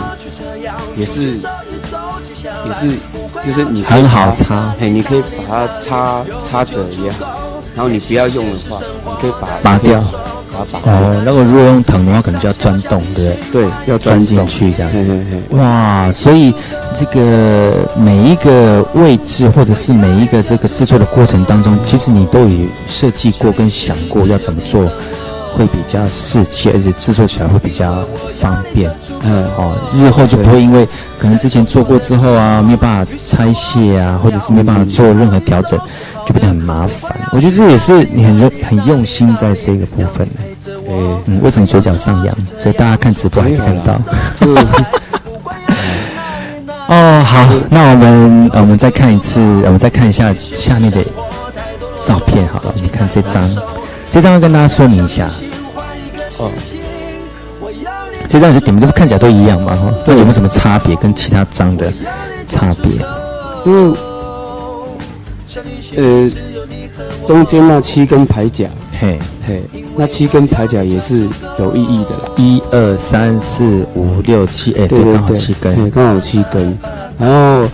[0.96, 1.38] 也是
[2.66, 2.98] 也是
[3.46, 7.26] 就是你很好擦嘿，你可以把它擦擦着也好，
[7.76, 10.02] 然后你不要用的话，你可以把它拔掉，
[10.52, 13.64] 把它拔掉，哦，那个如果用藤的话，可能就要钻洞，对不对？
[13.64, 14.98] 对，要钻进去这样子。
[14.98, 15.58] 嘿嘿嘿。
[15.58, 16.54] 哇，所以
[16.94, 22.50] 这个每一个位置，或者是每一个这个制作的过程当中，其实你都有
[22.88, 24.84] 设计过跟想过要怎么做，
[25.56, 28.04] 会比较适切，而且制作起来会比较
[28.40, 28.92] 方便。
[29.24, 30.88] 嗯哦，日后就不会因为
[31.20, 35.78] 可能之前做过之后啊，没有办法拆卸啊，或者是没办法做任何调整，
[36.26, 37.14] 就变得很麻烦。
[37.32, 40.34] 我觉得这也是你很用很用心在这个部分呢。
[40.88, 40.94] 哎，
[41.26, 42.36] 嗯，为什么嘴角上扬？
[42.62, 44.00] 所以大家看直播还可以看到。
[46.88, 50.98] 哦，好，那我们呃我们再看一次，我们再看一下下面的
[52.04, 53.48] 照片好了，我们看这张，
[54.12, 55.30] 这张要跟大家说明一下。
[56.38, 56.50] 哦，
[58.28, 59.94] 这张也是点名，这看起来都一样嘛哈？
[60.06, 60.96] 那有没有什么差别？
[60.96, 61.92] 跟其他张的
[62.48, 62.92] 差别？
[63.66, 63.98] 因为
[65.98, 66.30] 呃
[67.28, 68.68] 中间那七根牌甲，
[69.00, 69.62] 嘿，嘿，
[69.96, 71.28] 那七根牌甲也是
[71.60, 72.32] 有意义的啦。
[72.38, 76.78] 一二三四五六七，哎，对，刚好七根，对刚好七根。
[77.20, 77.70] 然后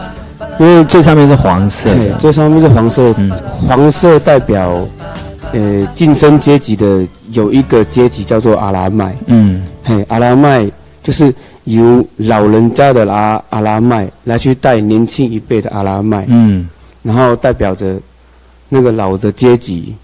[0.59, 3.31] 因为最上面是黄色最上面是黄色，嗯
[3.67, 4.79] 黄色代表
[5.56, 9.66] 呃晋升阶级的有一个阶级叫做阿拉麦，嗯。
[9.84, 10.70] 嘿，阿拉麦
[11.01, 11.34] 就是
[11.64, 16.68] 由老人家的阿阿拉麦来去带年轻一辈的阿拉麦，嗯。
[17.01, 17.97] 然后代表着
[18.68, 19.95] 那个老的阶级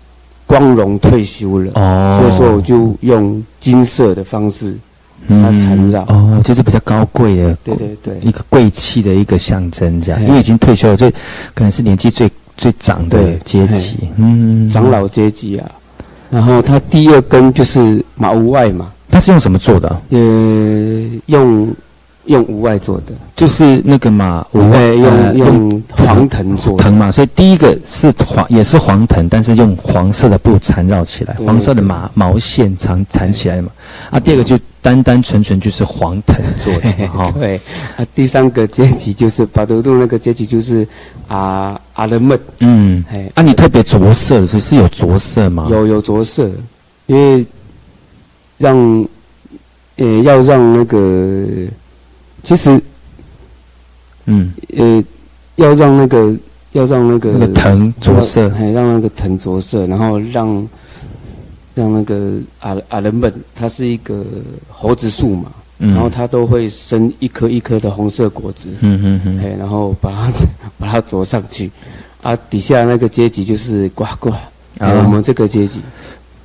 [0.46, 4.78] 光荣退休了，哦，所以说我就用金色的方式，
[5.28, 6.04] 它缠绕。
[6.04, 11.12] 哦，就是比较高贵的，对对对，一个贵气的一个象征，这样，因为已经退休了，所以
[11.56, 12.30] 可能是年纪最
[12.62, 15.66] 最长的阶级，嗯，长老阶级啊。
[16.30, 19.90] 然后它第二根就是马屋外嘛，它是用什么做的？
[20.12, 20.20] 呃，
[21.26, 21.74] 用
[22.26, 33.72] 用无外做的，就是那个嘛，五呃，用呃用黄藤做的藤嘛，所以第一个是黄，也是黄藤，但是用黄色的布缠绕起来，黄色的麻毛线缠缠起来嘛。
[34.12, 37.32] 啊，第二个就单单纯纯就是黄藤做的， 哈。
[37.40, 37.60] 对，
[37.98, 40.88] 啊，第三个阶级就是巴德杜那个阶级就是
[41.28, 45.68] 啊阿勒曼，嗯，哎，啊，你特别着色的是是有着色吗？
[45.72, 46.50] 有有着色，
[47.08, 47.46] 因为
[48.58, 48.78] 让
[49.98, 51.46] 呃要让那个
[52.44, 52.82] 其实
[54.26, 55.04] 嗯，呃
[55.56, 56.36] 要让那个
[56.72, 58.50] 要让那个那个藤着色。
[58.52, 60.68] 嘿，让那个藤着色，然后让
[61.76, 64.24] 让那个阿阿人本，它是一个
[64.70, 65.94] 猴子树嘛，嗯。
[65.94, 70.32] 然后它都会生一颗一颗的红色果子，嗯嗯嗯，哎，然后把它
[70.80, 71.70] 把它着上去，
[72.22, 74.30] 啊，底下那个阶级就是呱呱，
[74.80, 75.04] 哎，啊。
[75.06, 75.82] 我们这个阶级，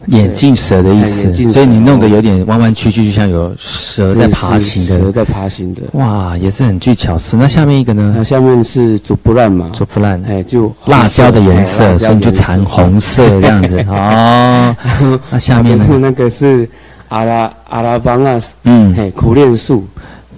[0.07, 4.99] 眼镜蛇的意思所以你弄得有点弯弯曲曲，就像有蛇在爬行的。
[4.99, 5.83] 蛇在爬行的。
[5.93, 7.37] 哇，也是很具巧思。
[7.37, 8.23] 那下面一个那呢？
[8.25, 14.77] 下面是煮不烂嘛，煮不烂，哎，就辣椒的颜哎色，所以你就缠红色这样子 哦。
[15.31, 15.87] 那下面呢？
[16.01, 16.69] 那个是
[17.09, 19.85] 阿拉阿拉邦啊，嗯，嘿，苦楝树，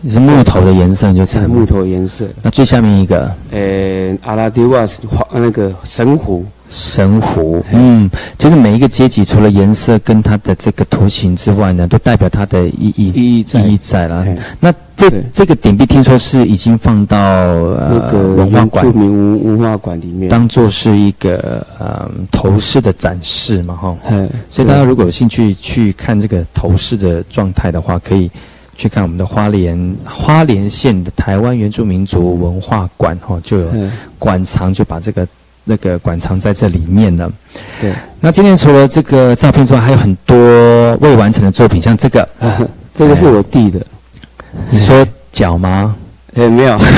[0.08, 1.66] 是木头的颜色，你就缠木。
[1.66, 2.26] 头颜色。
[2.42, 13.60] 那最下面一个呃，阿拉迪瓦是黄那个神虎，神狐，嗯，就是每一个阶级除了颜色跟它的这个图形之外呢，都代表它的意义意义在。
[13.60, 14.36] 意义在了嘿。
[14.60, 18.84] 那这这个点币听说是已经放到呃那个文化馆。
[18.84, 20.28] 原住民文文化馆里面。
[20.28, 23.96] 当做是一个呃头饰的展示嘛，哈。
[24.02, 28.30] 嘿，所以大家如果有兴趣去看这个头饰的状态的话，可以
[28.76, 33.70] 去看我们的花莲花莲县的台湾原住民族文化馆，哈，就有
[34.18, 35.26] 馆藏，就把这个
[35.68, 37.30] 那个馆藏在这里面呢。
[37.80, 40.36] 对，那今天除了这个照片之外，还有很多
[40.96, 42.26] 未完成的作品，像这个，
[42.94, 43.78] 这个是我弟的，
[44.70, 45.94] 你说脚吗？
[46.34, 46.78] 哎，没有。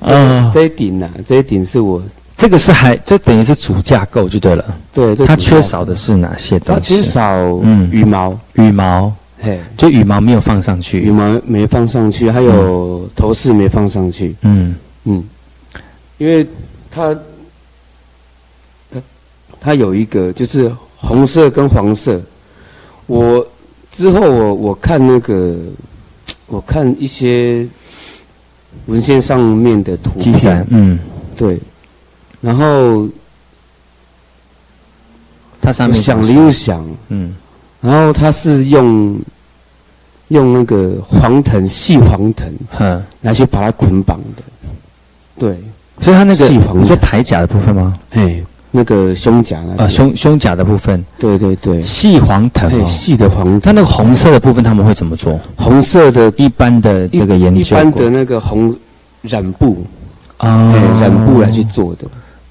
[0.00, 2.00] 呃，这一顶呢，这一顶是我
[2.36, 4.64] 这个是还这等于是主架构就对了。
[4.94, 6.94] 对，它缺少的是哪些东西？
[6.94, 7.26] 它缺少
[7.62, 7.88] 嗯。
[7.90, 11.00] 羽毛，羽毛，嘿，就羽毛没有放上去。
[11.00, 14.74] 羽毛没放上去，还有头饰没放上去，嗯。
[15.04, 15.22] 嗯，
[16.22, 16.46] 因为
[16.88, 17.12] 它
[18.92, 19.02] 它
[19.60, 22.22] 它有一个就是红色跟黄色，
[23.06, 23.44] 我
[23.90, 25.56] 之后我我看那个
[26.46, 27.66] 我看一些
[28.86, 30.98] 文献上面的图记载片，，嗯，
[31.36, 31.60] 对，
[32.40, 33.08] 然后
[35.60, 37.34] 它上面想又想，嗯。
[37.80, 39.20] 然后它是用
[40.28, 44.42] 用那个黄藤细黄藤嗯，来去把它捆绑的，
[45.36, 45.60] 对，
[46.00, 47.96] 所以它那个你说藤铠甲的部分吗？
[48.10, 52.70] 嘿，那个胸甲那啊，个胸胸甲的部分，对对对，细黄藤。
[52.88, 55.38] 细的黄它，那个红色的部分他们会怎么做？
[55.56, 58.74] 红色的一般的这个研一究过般的那个红
[59.22, 59.84] 染布，
[60.38, 62.06] 啊哎，染布来去做的，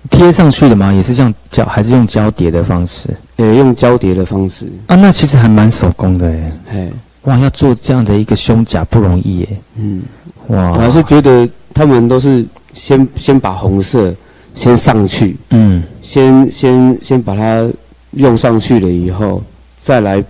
[0.09, 0.93] 贴上去的吗？
[0.93, 4.95] 也是这样胶，还是用胶叠的方式呃，用交叠的方式，啊？
[4.95, 6.51] 那其实还蛮手工的哎。
[6.71, 9.47] 嘿，哇，要做这样的一个胸甲不容易耶。
[9.77, 10.03] 嗯，
[10.47, 14.13] 哇，我还是觉得他们都是先先把红色
[14.53, 15.83] 先上去，嗯。
[16.01, 17.69] 先先先把它
[18.11, 19.41] 用上去了以后，
[19.77, 20.23] 再来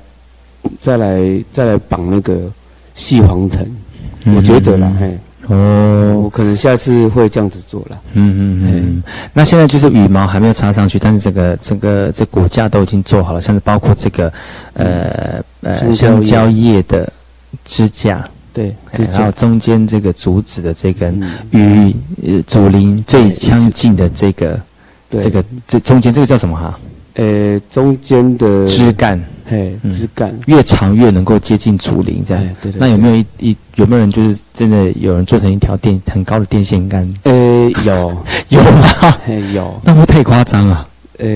[0.79, 2.51] 再来再来绑那个
[2.93, 3.65] 细黄藤，
[4.35, 5.17] 我觉得啦，嘿，
[5.47, 6.19] 哦。
[6.21, 7.99] 我可能下次会这样子做了。
[8.13, 14.31] 嗯嗯嗯，那现在就是羽毛还没有插上去，但是这个这个这骨架都已经做好了，甚至包括这个
[14.73, 17.11] 呃呃香蕉叶的
[17.65, 18.23] 支架，
[18.53, 18.75] 对，
[19.11, 21.19] 然后中间这个竹子的这根
[21.51, 21.95] 嗯与
[22.35, 24.59] 呃竹林最相近的这个
[25.09, 26.79] 这个这中间这个叫什么哈？
[27.13, 32.43] 呃中间的枝干嘿嗯枝干，越长越能够接近竹林这样。
[32.43, 32.79] 哎对对。
[32.79, 33.15] 那有没有？
[33.15, 37.13] 一一有没有人就是真的有人做成一条电很高的电线杆？
[37.23, 38.17] 呃有
[38.49, 39.17] 有吗？
[39.53, 40.87] 有那会太夸张啊？
[41.19, 41.27] 呃，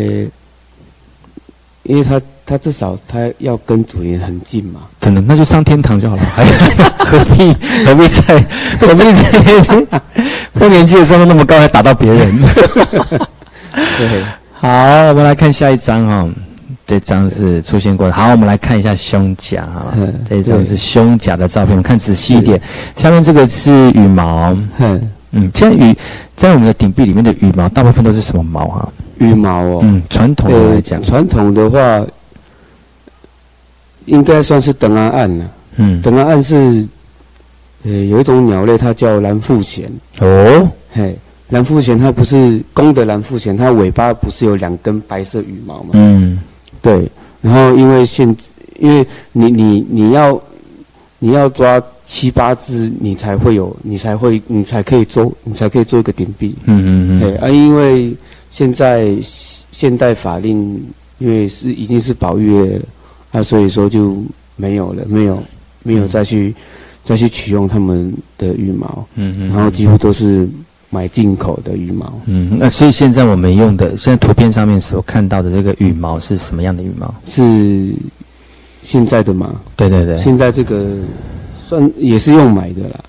[1.84, 6.46] 因为它它至少他要跟主人很近嘛，真的，那就上天堂就好了， 还
[6.98, 7.52] 何必
[7.86, 8.46] 何必在
[8.80, 10.02] 何必在
[10.54, 12.40] 丰年纪的时候那么高还打到别人？
[13.98, 14.24] 对，
[14.54, 14.70] 好，
[15.10, 16.30] 我们来看下一张哈、哦，
[16.86, 18.14] 这张是出现过的。
[18.14, 22.62] 好，我们来看一下胸甲哈嗯，这一张是胸甲的照片，我们看仔细一点。
[22.96, 25.98] 下面这个是羽毛，嗯，嗯，现在羽
[26.36, 28.88] 在我们的顶壁里面的羽毛，大部分都是什么毛啊、
[29.18, 32.06] 羽毛哦，嗯，传统的来讲，传统的话，
[34.06, 35.52] 应该算是等安案了。
[35.78, 36.88] 嗯，等安案是，
[37.84, 39.84] 呃，有一种鸟类，它叫蓝腹鹇。
[40.20, 41.16] 哦，嘿，
[41.50, 45.90] 蓝腹鹇它不是公的蓝腹鹇，它尾巴不是有两根白色羽毛吗？
[45.94, 46.40] 嗯
[46.82, 47.10] 对。
[47.42, 48.36] 然后因为现，
[48.80, 50.42] 因为你你你要
[51.20, 56.56] 你要抓七八只，你才会有，你才会你才可以做，你才可以做一个顶壁。
[56.66, 58.16] 嗯嗯嗯，对啊，因为
[58.50, 59.16] 现在
[59.72, 60.84] 现代法令，
[61.20, 62.82] 因为是已经是保育
[63.36, 64.18] 啊，所以说就
[64.56, 65.44] 没有了，没有
[65.84, 66.56] 没有再去、
[67.04, 70.48] 再去取用他们的羽毛，嗯嗯，然后几乎都是
[70.90, 72.14] 买进口的羽毛。
[72.28, 77.14] 嗯，那所以现在我们用的，现在图片上面所看到的这个羽毛是什么样的羽毛？
[77.26, 77.94] 是
[78.82, 79.60] 现在的吗？
[79.76, 80.96] 对对对，现在这个
[81.68, 83.04] 算也是用买的啦，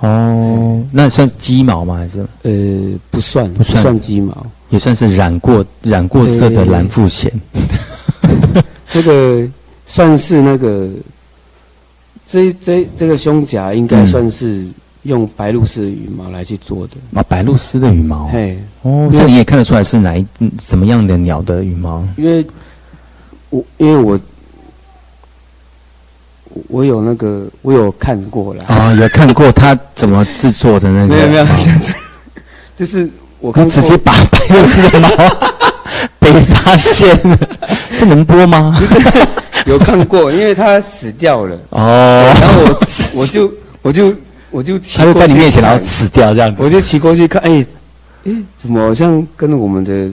[0.00, 1.96] 哦，那算是鸡毛吗？
[1.96, 7.30] 还是呃，不算不算算鸡毛，也算是染过染过色的蓝腹鹇？
[8.90, 9.46] 这个
[9.90, 10.86] 算是那个
[12.26, 14.66] 这这这个胸甲应该嗯算是
[15.04, 16.92] 用白鹭鸶的羽毛来去做的。
[17.14, 18.28] 啊，白鹭鸶的羽毛。
[18.28, 22.06] 嘿，哦，这你也看得出来是哪一嗯什么样的鸟的羽毛？
[22.18, 22.46] 因为
[23.48, 24.20] 我因为我
[26.68, 31.16] 我有那个我有看过了，啊，有看过他怎么制作的那个？
[31.16, 31.94] 没有没有，就是
[32.76, 33.10] 就是
[33.40, 35.08] 我看过他直接把白鹭鸶的毛
[36.20, 37.38] 被发现了，
[37.98, 38.78] 这能播吗？
[39.68, 43.52] 有看过，因为他死掉了，哦，然后我我就
[43.82, 44.14] 我就
[44.50, 46.62] 我就骑他就在你面前，然后死掉这样子。
[46.62, 47.64] 我就骑过去看，哎、
[48.24, 50.08] 哎、怎么好像跟我们的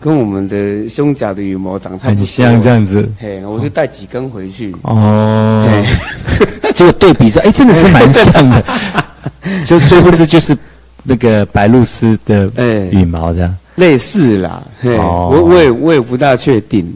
[0.00, 3.08] 跟我们的胸甲的羽毛长差不多，很像这样子。
[3.18, 5.66] 嘿，我就带几根回去，哦。
[5.68, 8.64] 嘿， 结果对比着，哎，真的是蛮像的，
[9.66, 10.56] 就殊不是就是
[11.02, 15.30] 那个白鹭鸶的哎、羽毛这样，类似啦，嘿，哦。
[15.32, 16.92] 我我也我也不大确定，就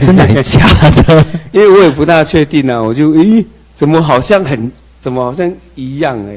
[0.00, 0.60] 真的还假
[1.06, 1.24] 的？
[1.52, 4.70] 因为我也不大确定啊，我就咦，怎么好像很，
[5.00, 6.34] 怎么好像一样哎、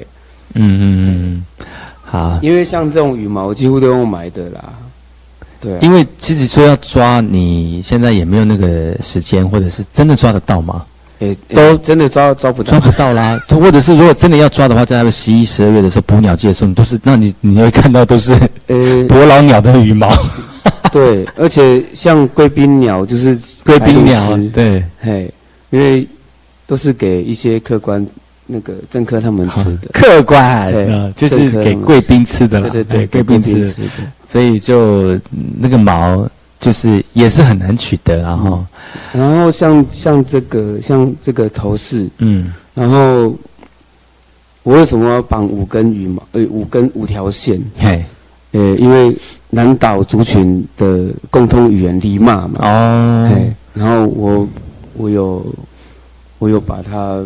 [0.55, 1.65] 嗯嗯嗯嗯，
[2.03, 4.63] 好，因为像这种羽毛几乎都用买的啦，
[5.59, 10.83] 对啊、因为其实说要抓，你现在也没有那个时间，或者是真的抓得到吗？
[11.19, 12.71] 诶、都都真的抓抓不到。
[12.71, 18.33] 抓，不到啦， 或者是如果真的要抓的话，在十一、十二月的时候捕鸟季的时候，你都是，那你你会看到都是
[18.67, 20.07] 呃， 伯劳鸟的羽毛，
[20.91, 25.31] 对，而且像贵宾鸟就是贵宾鸟对，嘿，
[25.69, 26.07] 因为
[26.65, 28.05] 都是给一些客官
[28.45, 33.89] 那个政客他们吃的，客官对呃就是给贵宾吃的啦，对对对，哎贵宾吃的。
[34.27, 38.65] 所以就嗯那个毛就是也是很难取得，然后
[39.13, 43.35] 然后像像这个像这个头饰，嗯然后
[44.63, 46.21] 我为什么要绑五根羽毛？
[46.33, 47.61] 呃，五根五条线？
[47.77, 48.03] 嘿
[48.51, 49.15] 呃，因为
[49.49, 53.31] 南岛族群的共通语言黎骂嘛，哦，
[53.73, 54.47] 然后我
[54.95, 55.45] 我有
[56.39, 57.23] 我有把它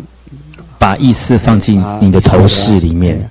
[0.78, 3.24] 把意思放进你的头饰里面，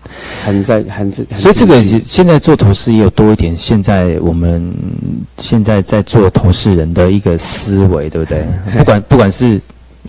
[0.45, 4.73] 含在含在，所以这个现在做头饰也有多一点，现在我们
[5.39, 8.45] 现在在做头饰人的一个思维，对不对？
[8.79, 9.61] 不管不管是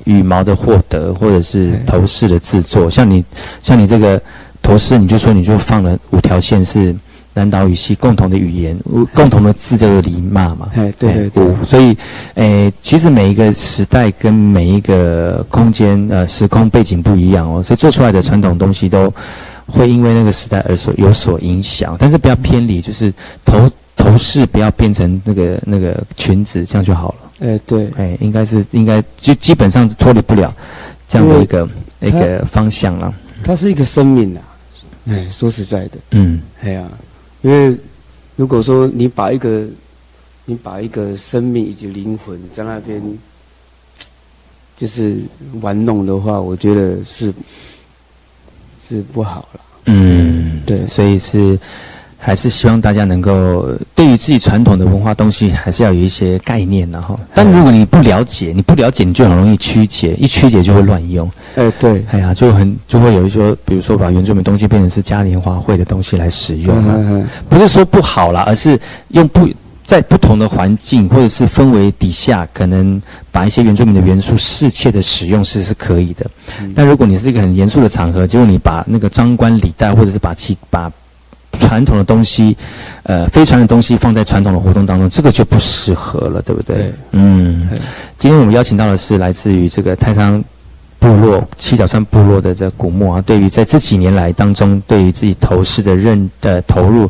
[0.05, 3.23] 羽毛的获得，或者是头饰的制作，像你
[3.63, 4.21] 像你这个
[4.61, 6.95] 头饰，你就说你就放了五条线是
[7.33, 8.77] 南岛语系共同的语言，
[9.13, 10.69] 共同的字叫做黎骂嘛。
[10.73, 11.97] 哎，对对对，所以，
[12.35, 19.13] 诶，其实每一个时代跟每一个空间呃时空背景不一样哦，所以做出来的传统东西都
[19.65, 23.13] 会因为那个时代而所有所影响，但是不要偏离，就是
[23.45, 27.47] 头头饰不要变成那个那个裙子，这样就好了。
[27.47, 30.53] 哎对，哎，应该是应该就基本上是脱离不了
[31.07, 31.69] 这样的一个
[32.01, 33.13] 一个方向了。
[33.43, 34.41] 它是一个生命啊，
[35.09, 36.83] 哎，说实在的，嗯哎呀、
[37.41, 37.77] 因为
[38.35, 39.65] 如果说你把一个
[40.45, 43.01] 你把一个生命以及灵魂在那边
[44.77, 45.17] 就是
[45.61, 47.33] 玩弄的话，我觉得是
[48.87, 49.61] 是不好了。
[49.85, 51.59] 嗯，对所以是
[52.23, 61.27] 还是希望大家能够对于自己传统的文化东西，还是要有一些概念然后，但如果你不了解，你不了解，你就很容易曲解，一曲解就会乱用。
[61.55, 69.49] 哎、对，哎呀，就很就会有一些，比如说把原住民东西变成是嘉年华会的东西来使用啊、嗯嗯不是说不好啦，而是用不
[69.83, 73.01] 在不同的环境或者是氛围底下，可能
[73.31, 76.29] 把一些原住民的元素适切的使用是是可以的。
[76.75, 80.89] 但如果你是一个很严肃的场合，结果你把那个张冠李戴，或者是把其把
[81.59, 82.55] 传统的东西，
[83.03, 86.75] 呃，非传统的东西放在传统的活动当中，这个就不适合了，对不对？
[86.75, 87.77] 对嗯对，
[88.17, 90.43] 今天我们邀请到的是来自于这个太仓
[90.99, 97.09] 部落七角山部落的这古墓啊，对于在这几年来当中，对于自己头饰的认的投入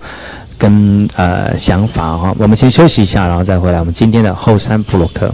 [0.58, 3.80] 跟呃想法哈、我们先休息一下，然后再回来。
[3.80, 5.34] 我们今天的后山部落克。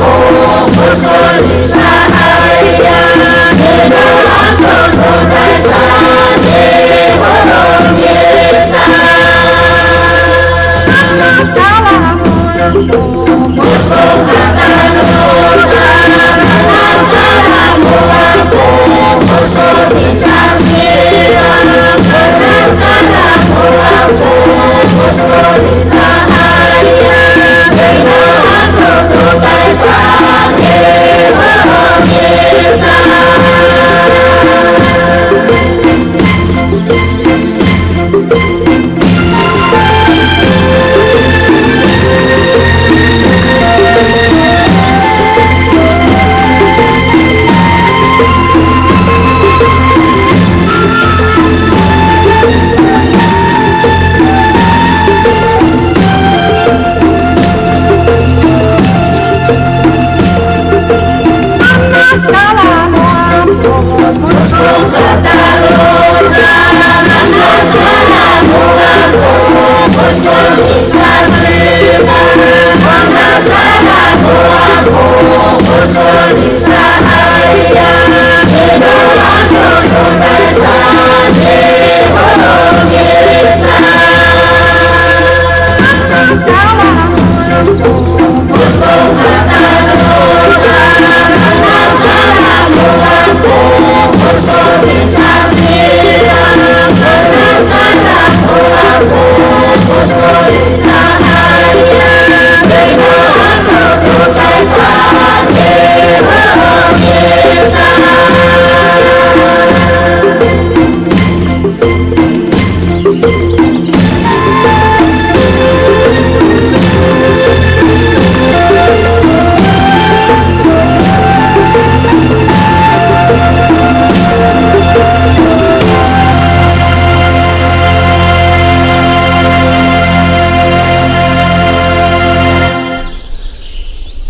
[0.00, 0.27] Oh,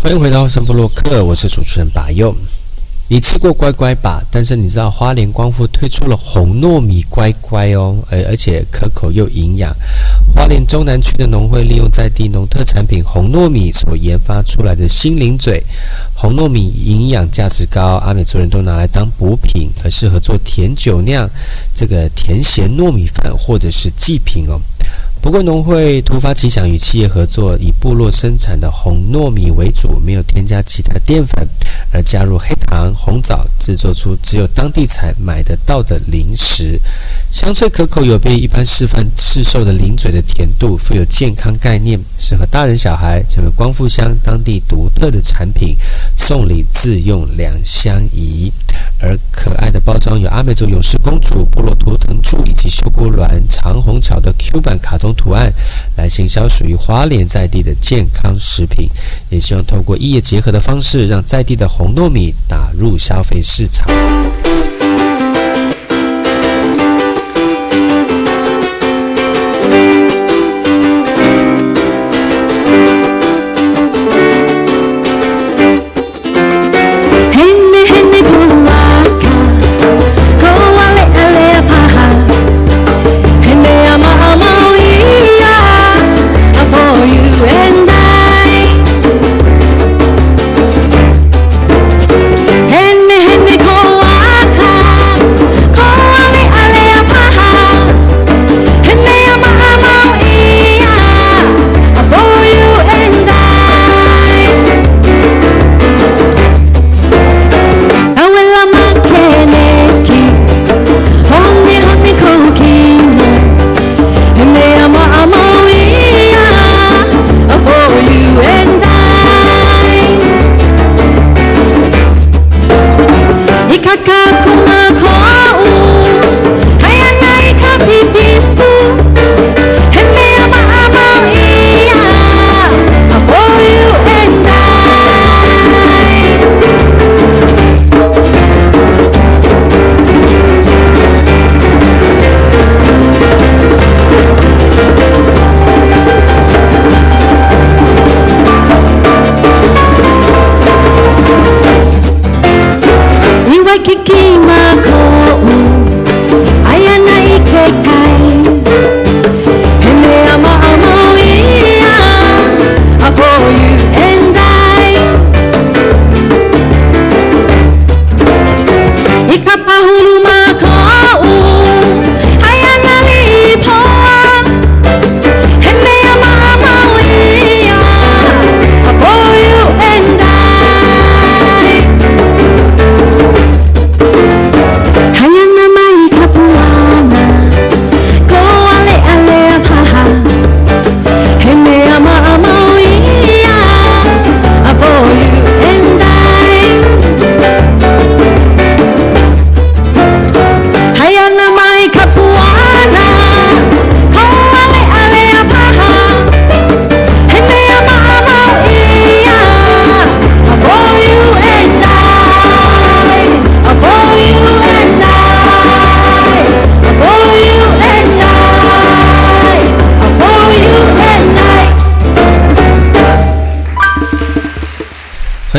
[0.09, 2.35] 欢迎回到圣布洛克，我是主持人把佑。
[3.09, 4.19] 你吃过乖乖吧？
[4.31, 9.71] 但是你知道花莲光复推出了红糯米乖乖哦，而而且可口又营养。
[10.33, 15.63] 花莲中南区的农会利用在地农特产品红糯米所研发出来的心灵嘴
[16.15, 21.29] 红糯米，营养价值高，阿美族人都拿来当补品，而适合做甜酒酿、
[21.75, 24.59] 这个甜咸糯米饭或者是祭品哦。
[25.21, 31.47] 不过农会突发奇想，与企业合作，以部落生产的红糯米为主，没有添加其他淀粉，
[31.91, 36.79] 而加入黑糖、红枣，制作出只有当地才买得到的零食，
[37.31, 45.75] 香脆可口，有别于一般示范市售的零嘴的甜度，富有健康概念，适合大人小孩，成为光复乡当地独特的产品，
[46.15, 48.51] 送礼自用两相宜。
[49.01, 55.51] 而可爱的包装有阿美族勇士公主、部落图腾柱以及秀姑峦、长虹桥的 Q 版卡通图案，
[55.95, 58.89] 来行销属于花莲在地的健康食品。
[59.29, 63.87] 也希望透过异业结合的方式，让在地的红糯米打入消费市场。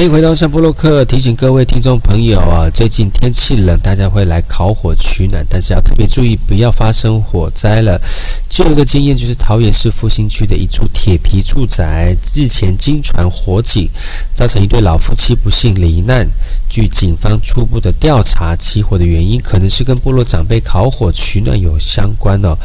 [0.01, 8.01] 欢迎回到上波洛克，提醒各位听众朋友啊，最近天气冷，大家会来烤火取暖，但是要特别注意，不要发生火灾了。
[8.49, 13.91] 就有一个经验，就是桃园市复兴区的一处铁皮住宅，日前经传火警，
[14.33, 16.27] 造成一对老夫妻不幸罹难。
[16.71, 22.57] 据警方初步的调查，起火的原因可能是跟部落长辈烤火取暖有相关哦。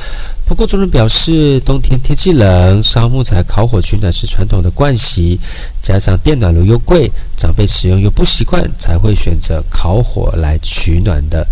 [0.48, 5.40] 不过，众人表示，冬天天气冷，烧木材烤火取暖是传统的惯习，
[5.82, 11.48] 加上电暖炉又贵，长辈使用又不习惯，才会选择烤火来取暖的。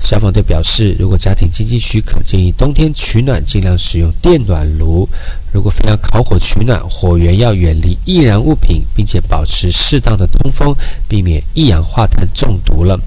[0.00, 5.06] 消防队表示，如果家庭经济许可，建议冬天取暖尽量使用电暖炉。
[5.52, 10.74] 如果非要烤火取暖，火源要远离易燃物品，并且保持适当的通风，
[11.08, 12.98] 避免一氧化碳中毒了。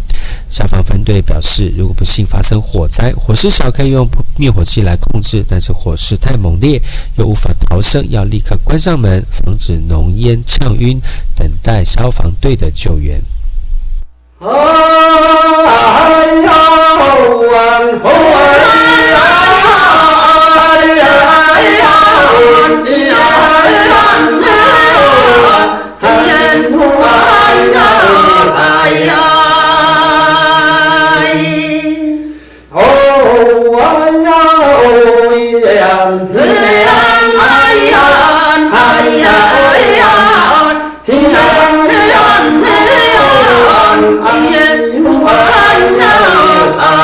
[0.49, 6.81] 消防分队表示，如果不幸发生火灾，火势小可以用灭火器来控制，但是火势太猛烈
[7.17, 10.99] 又无法逃生，要立刻关上门，防止浓烟呛晕，
[11.35, 13.21] 等待消防队的救援。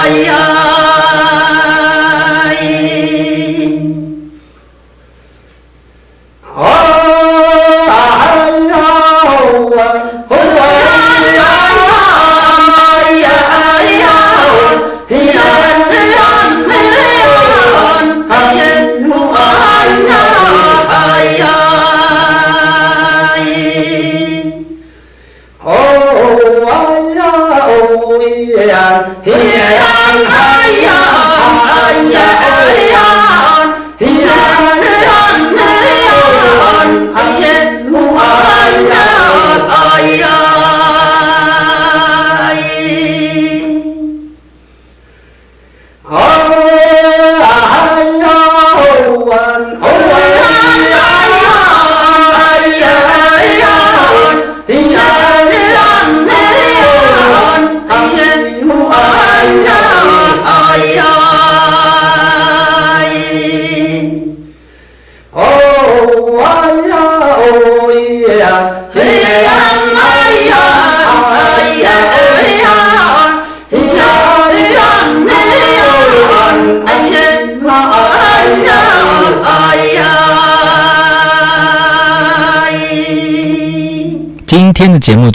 [0.08, 0.47] 哎呀！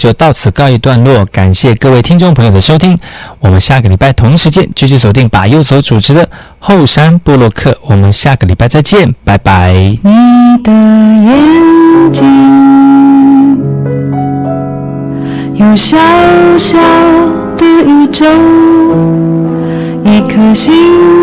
[0.03, 2.99] 就到此告一段落，感谢各位听众朋友的收听。
[3.39, 6.27] 我们下个礼拜同一时间继续锁定把右所主持的
[6.59, 9.71] 后山布洛克，我们下个礼拜再见，拜拜。
[9.71, 10.01] 你
[10.61, 12.21] 的眼睛
[15.55, 15.97] 有小
[16.57, 16.77] 小
[17.55, 18.25] 的宇宙，
[20.03, 21.22] 一颗星。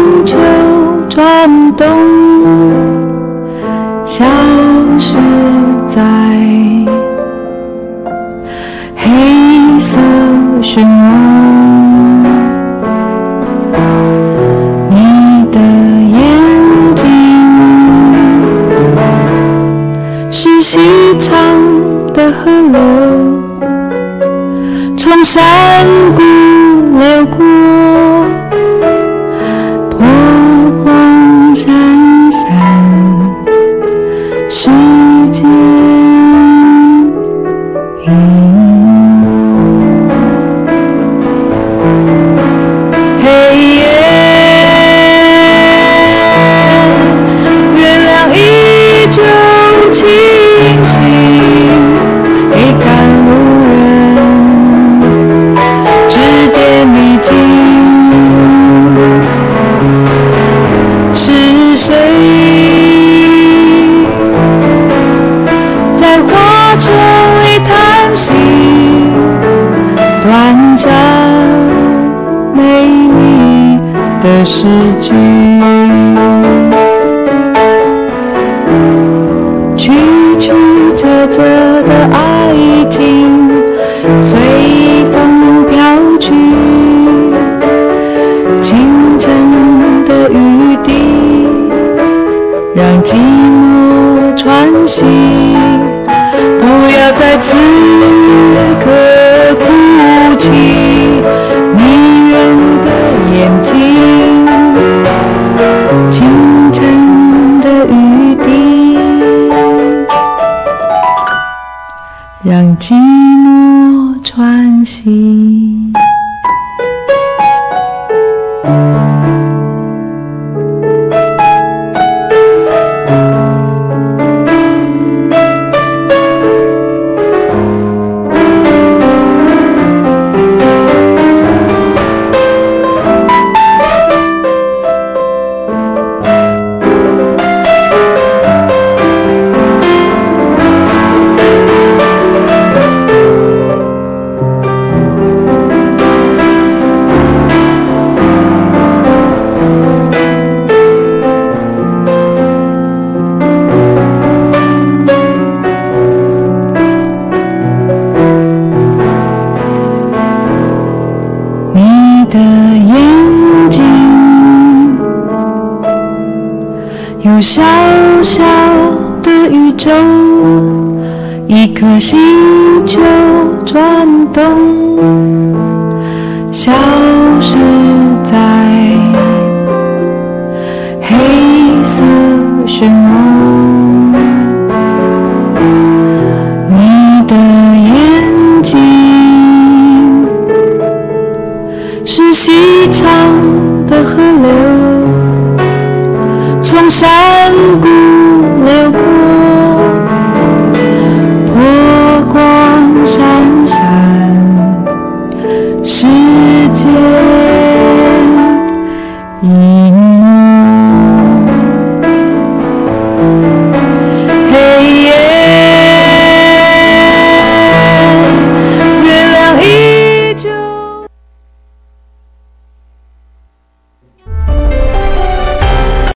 [114.85, 115.40] 心.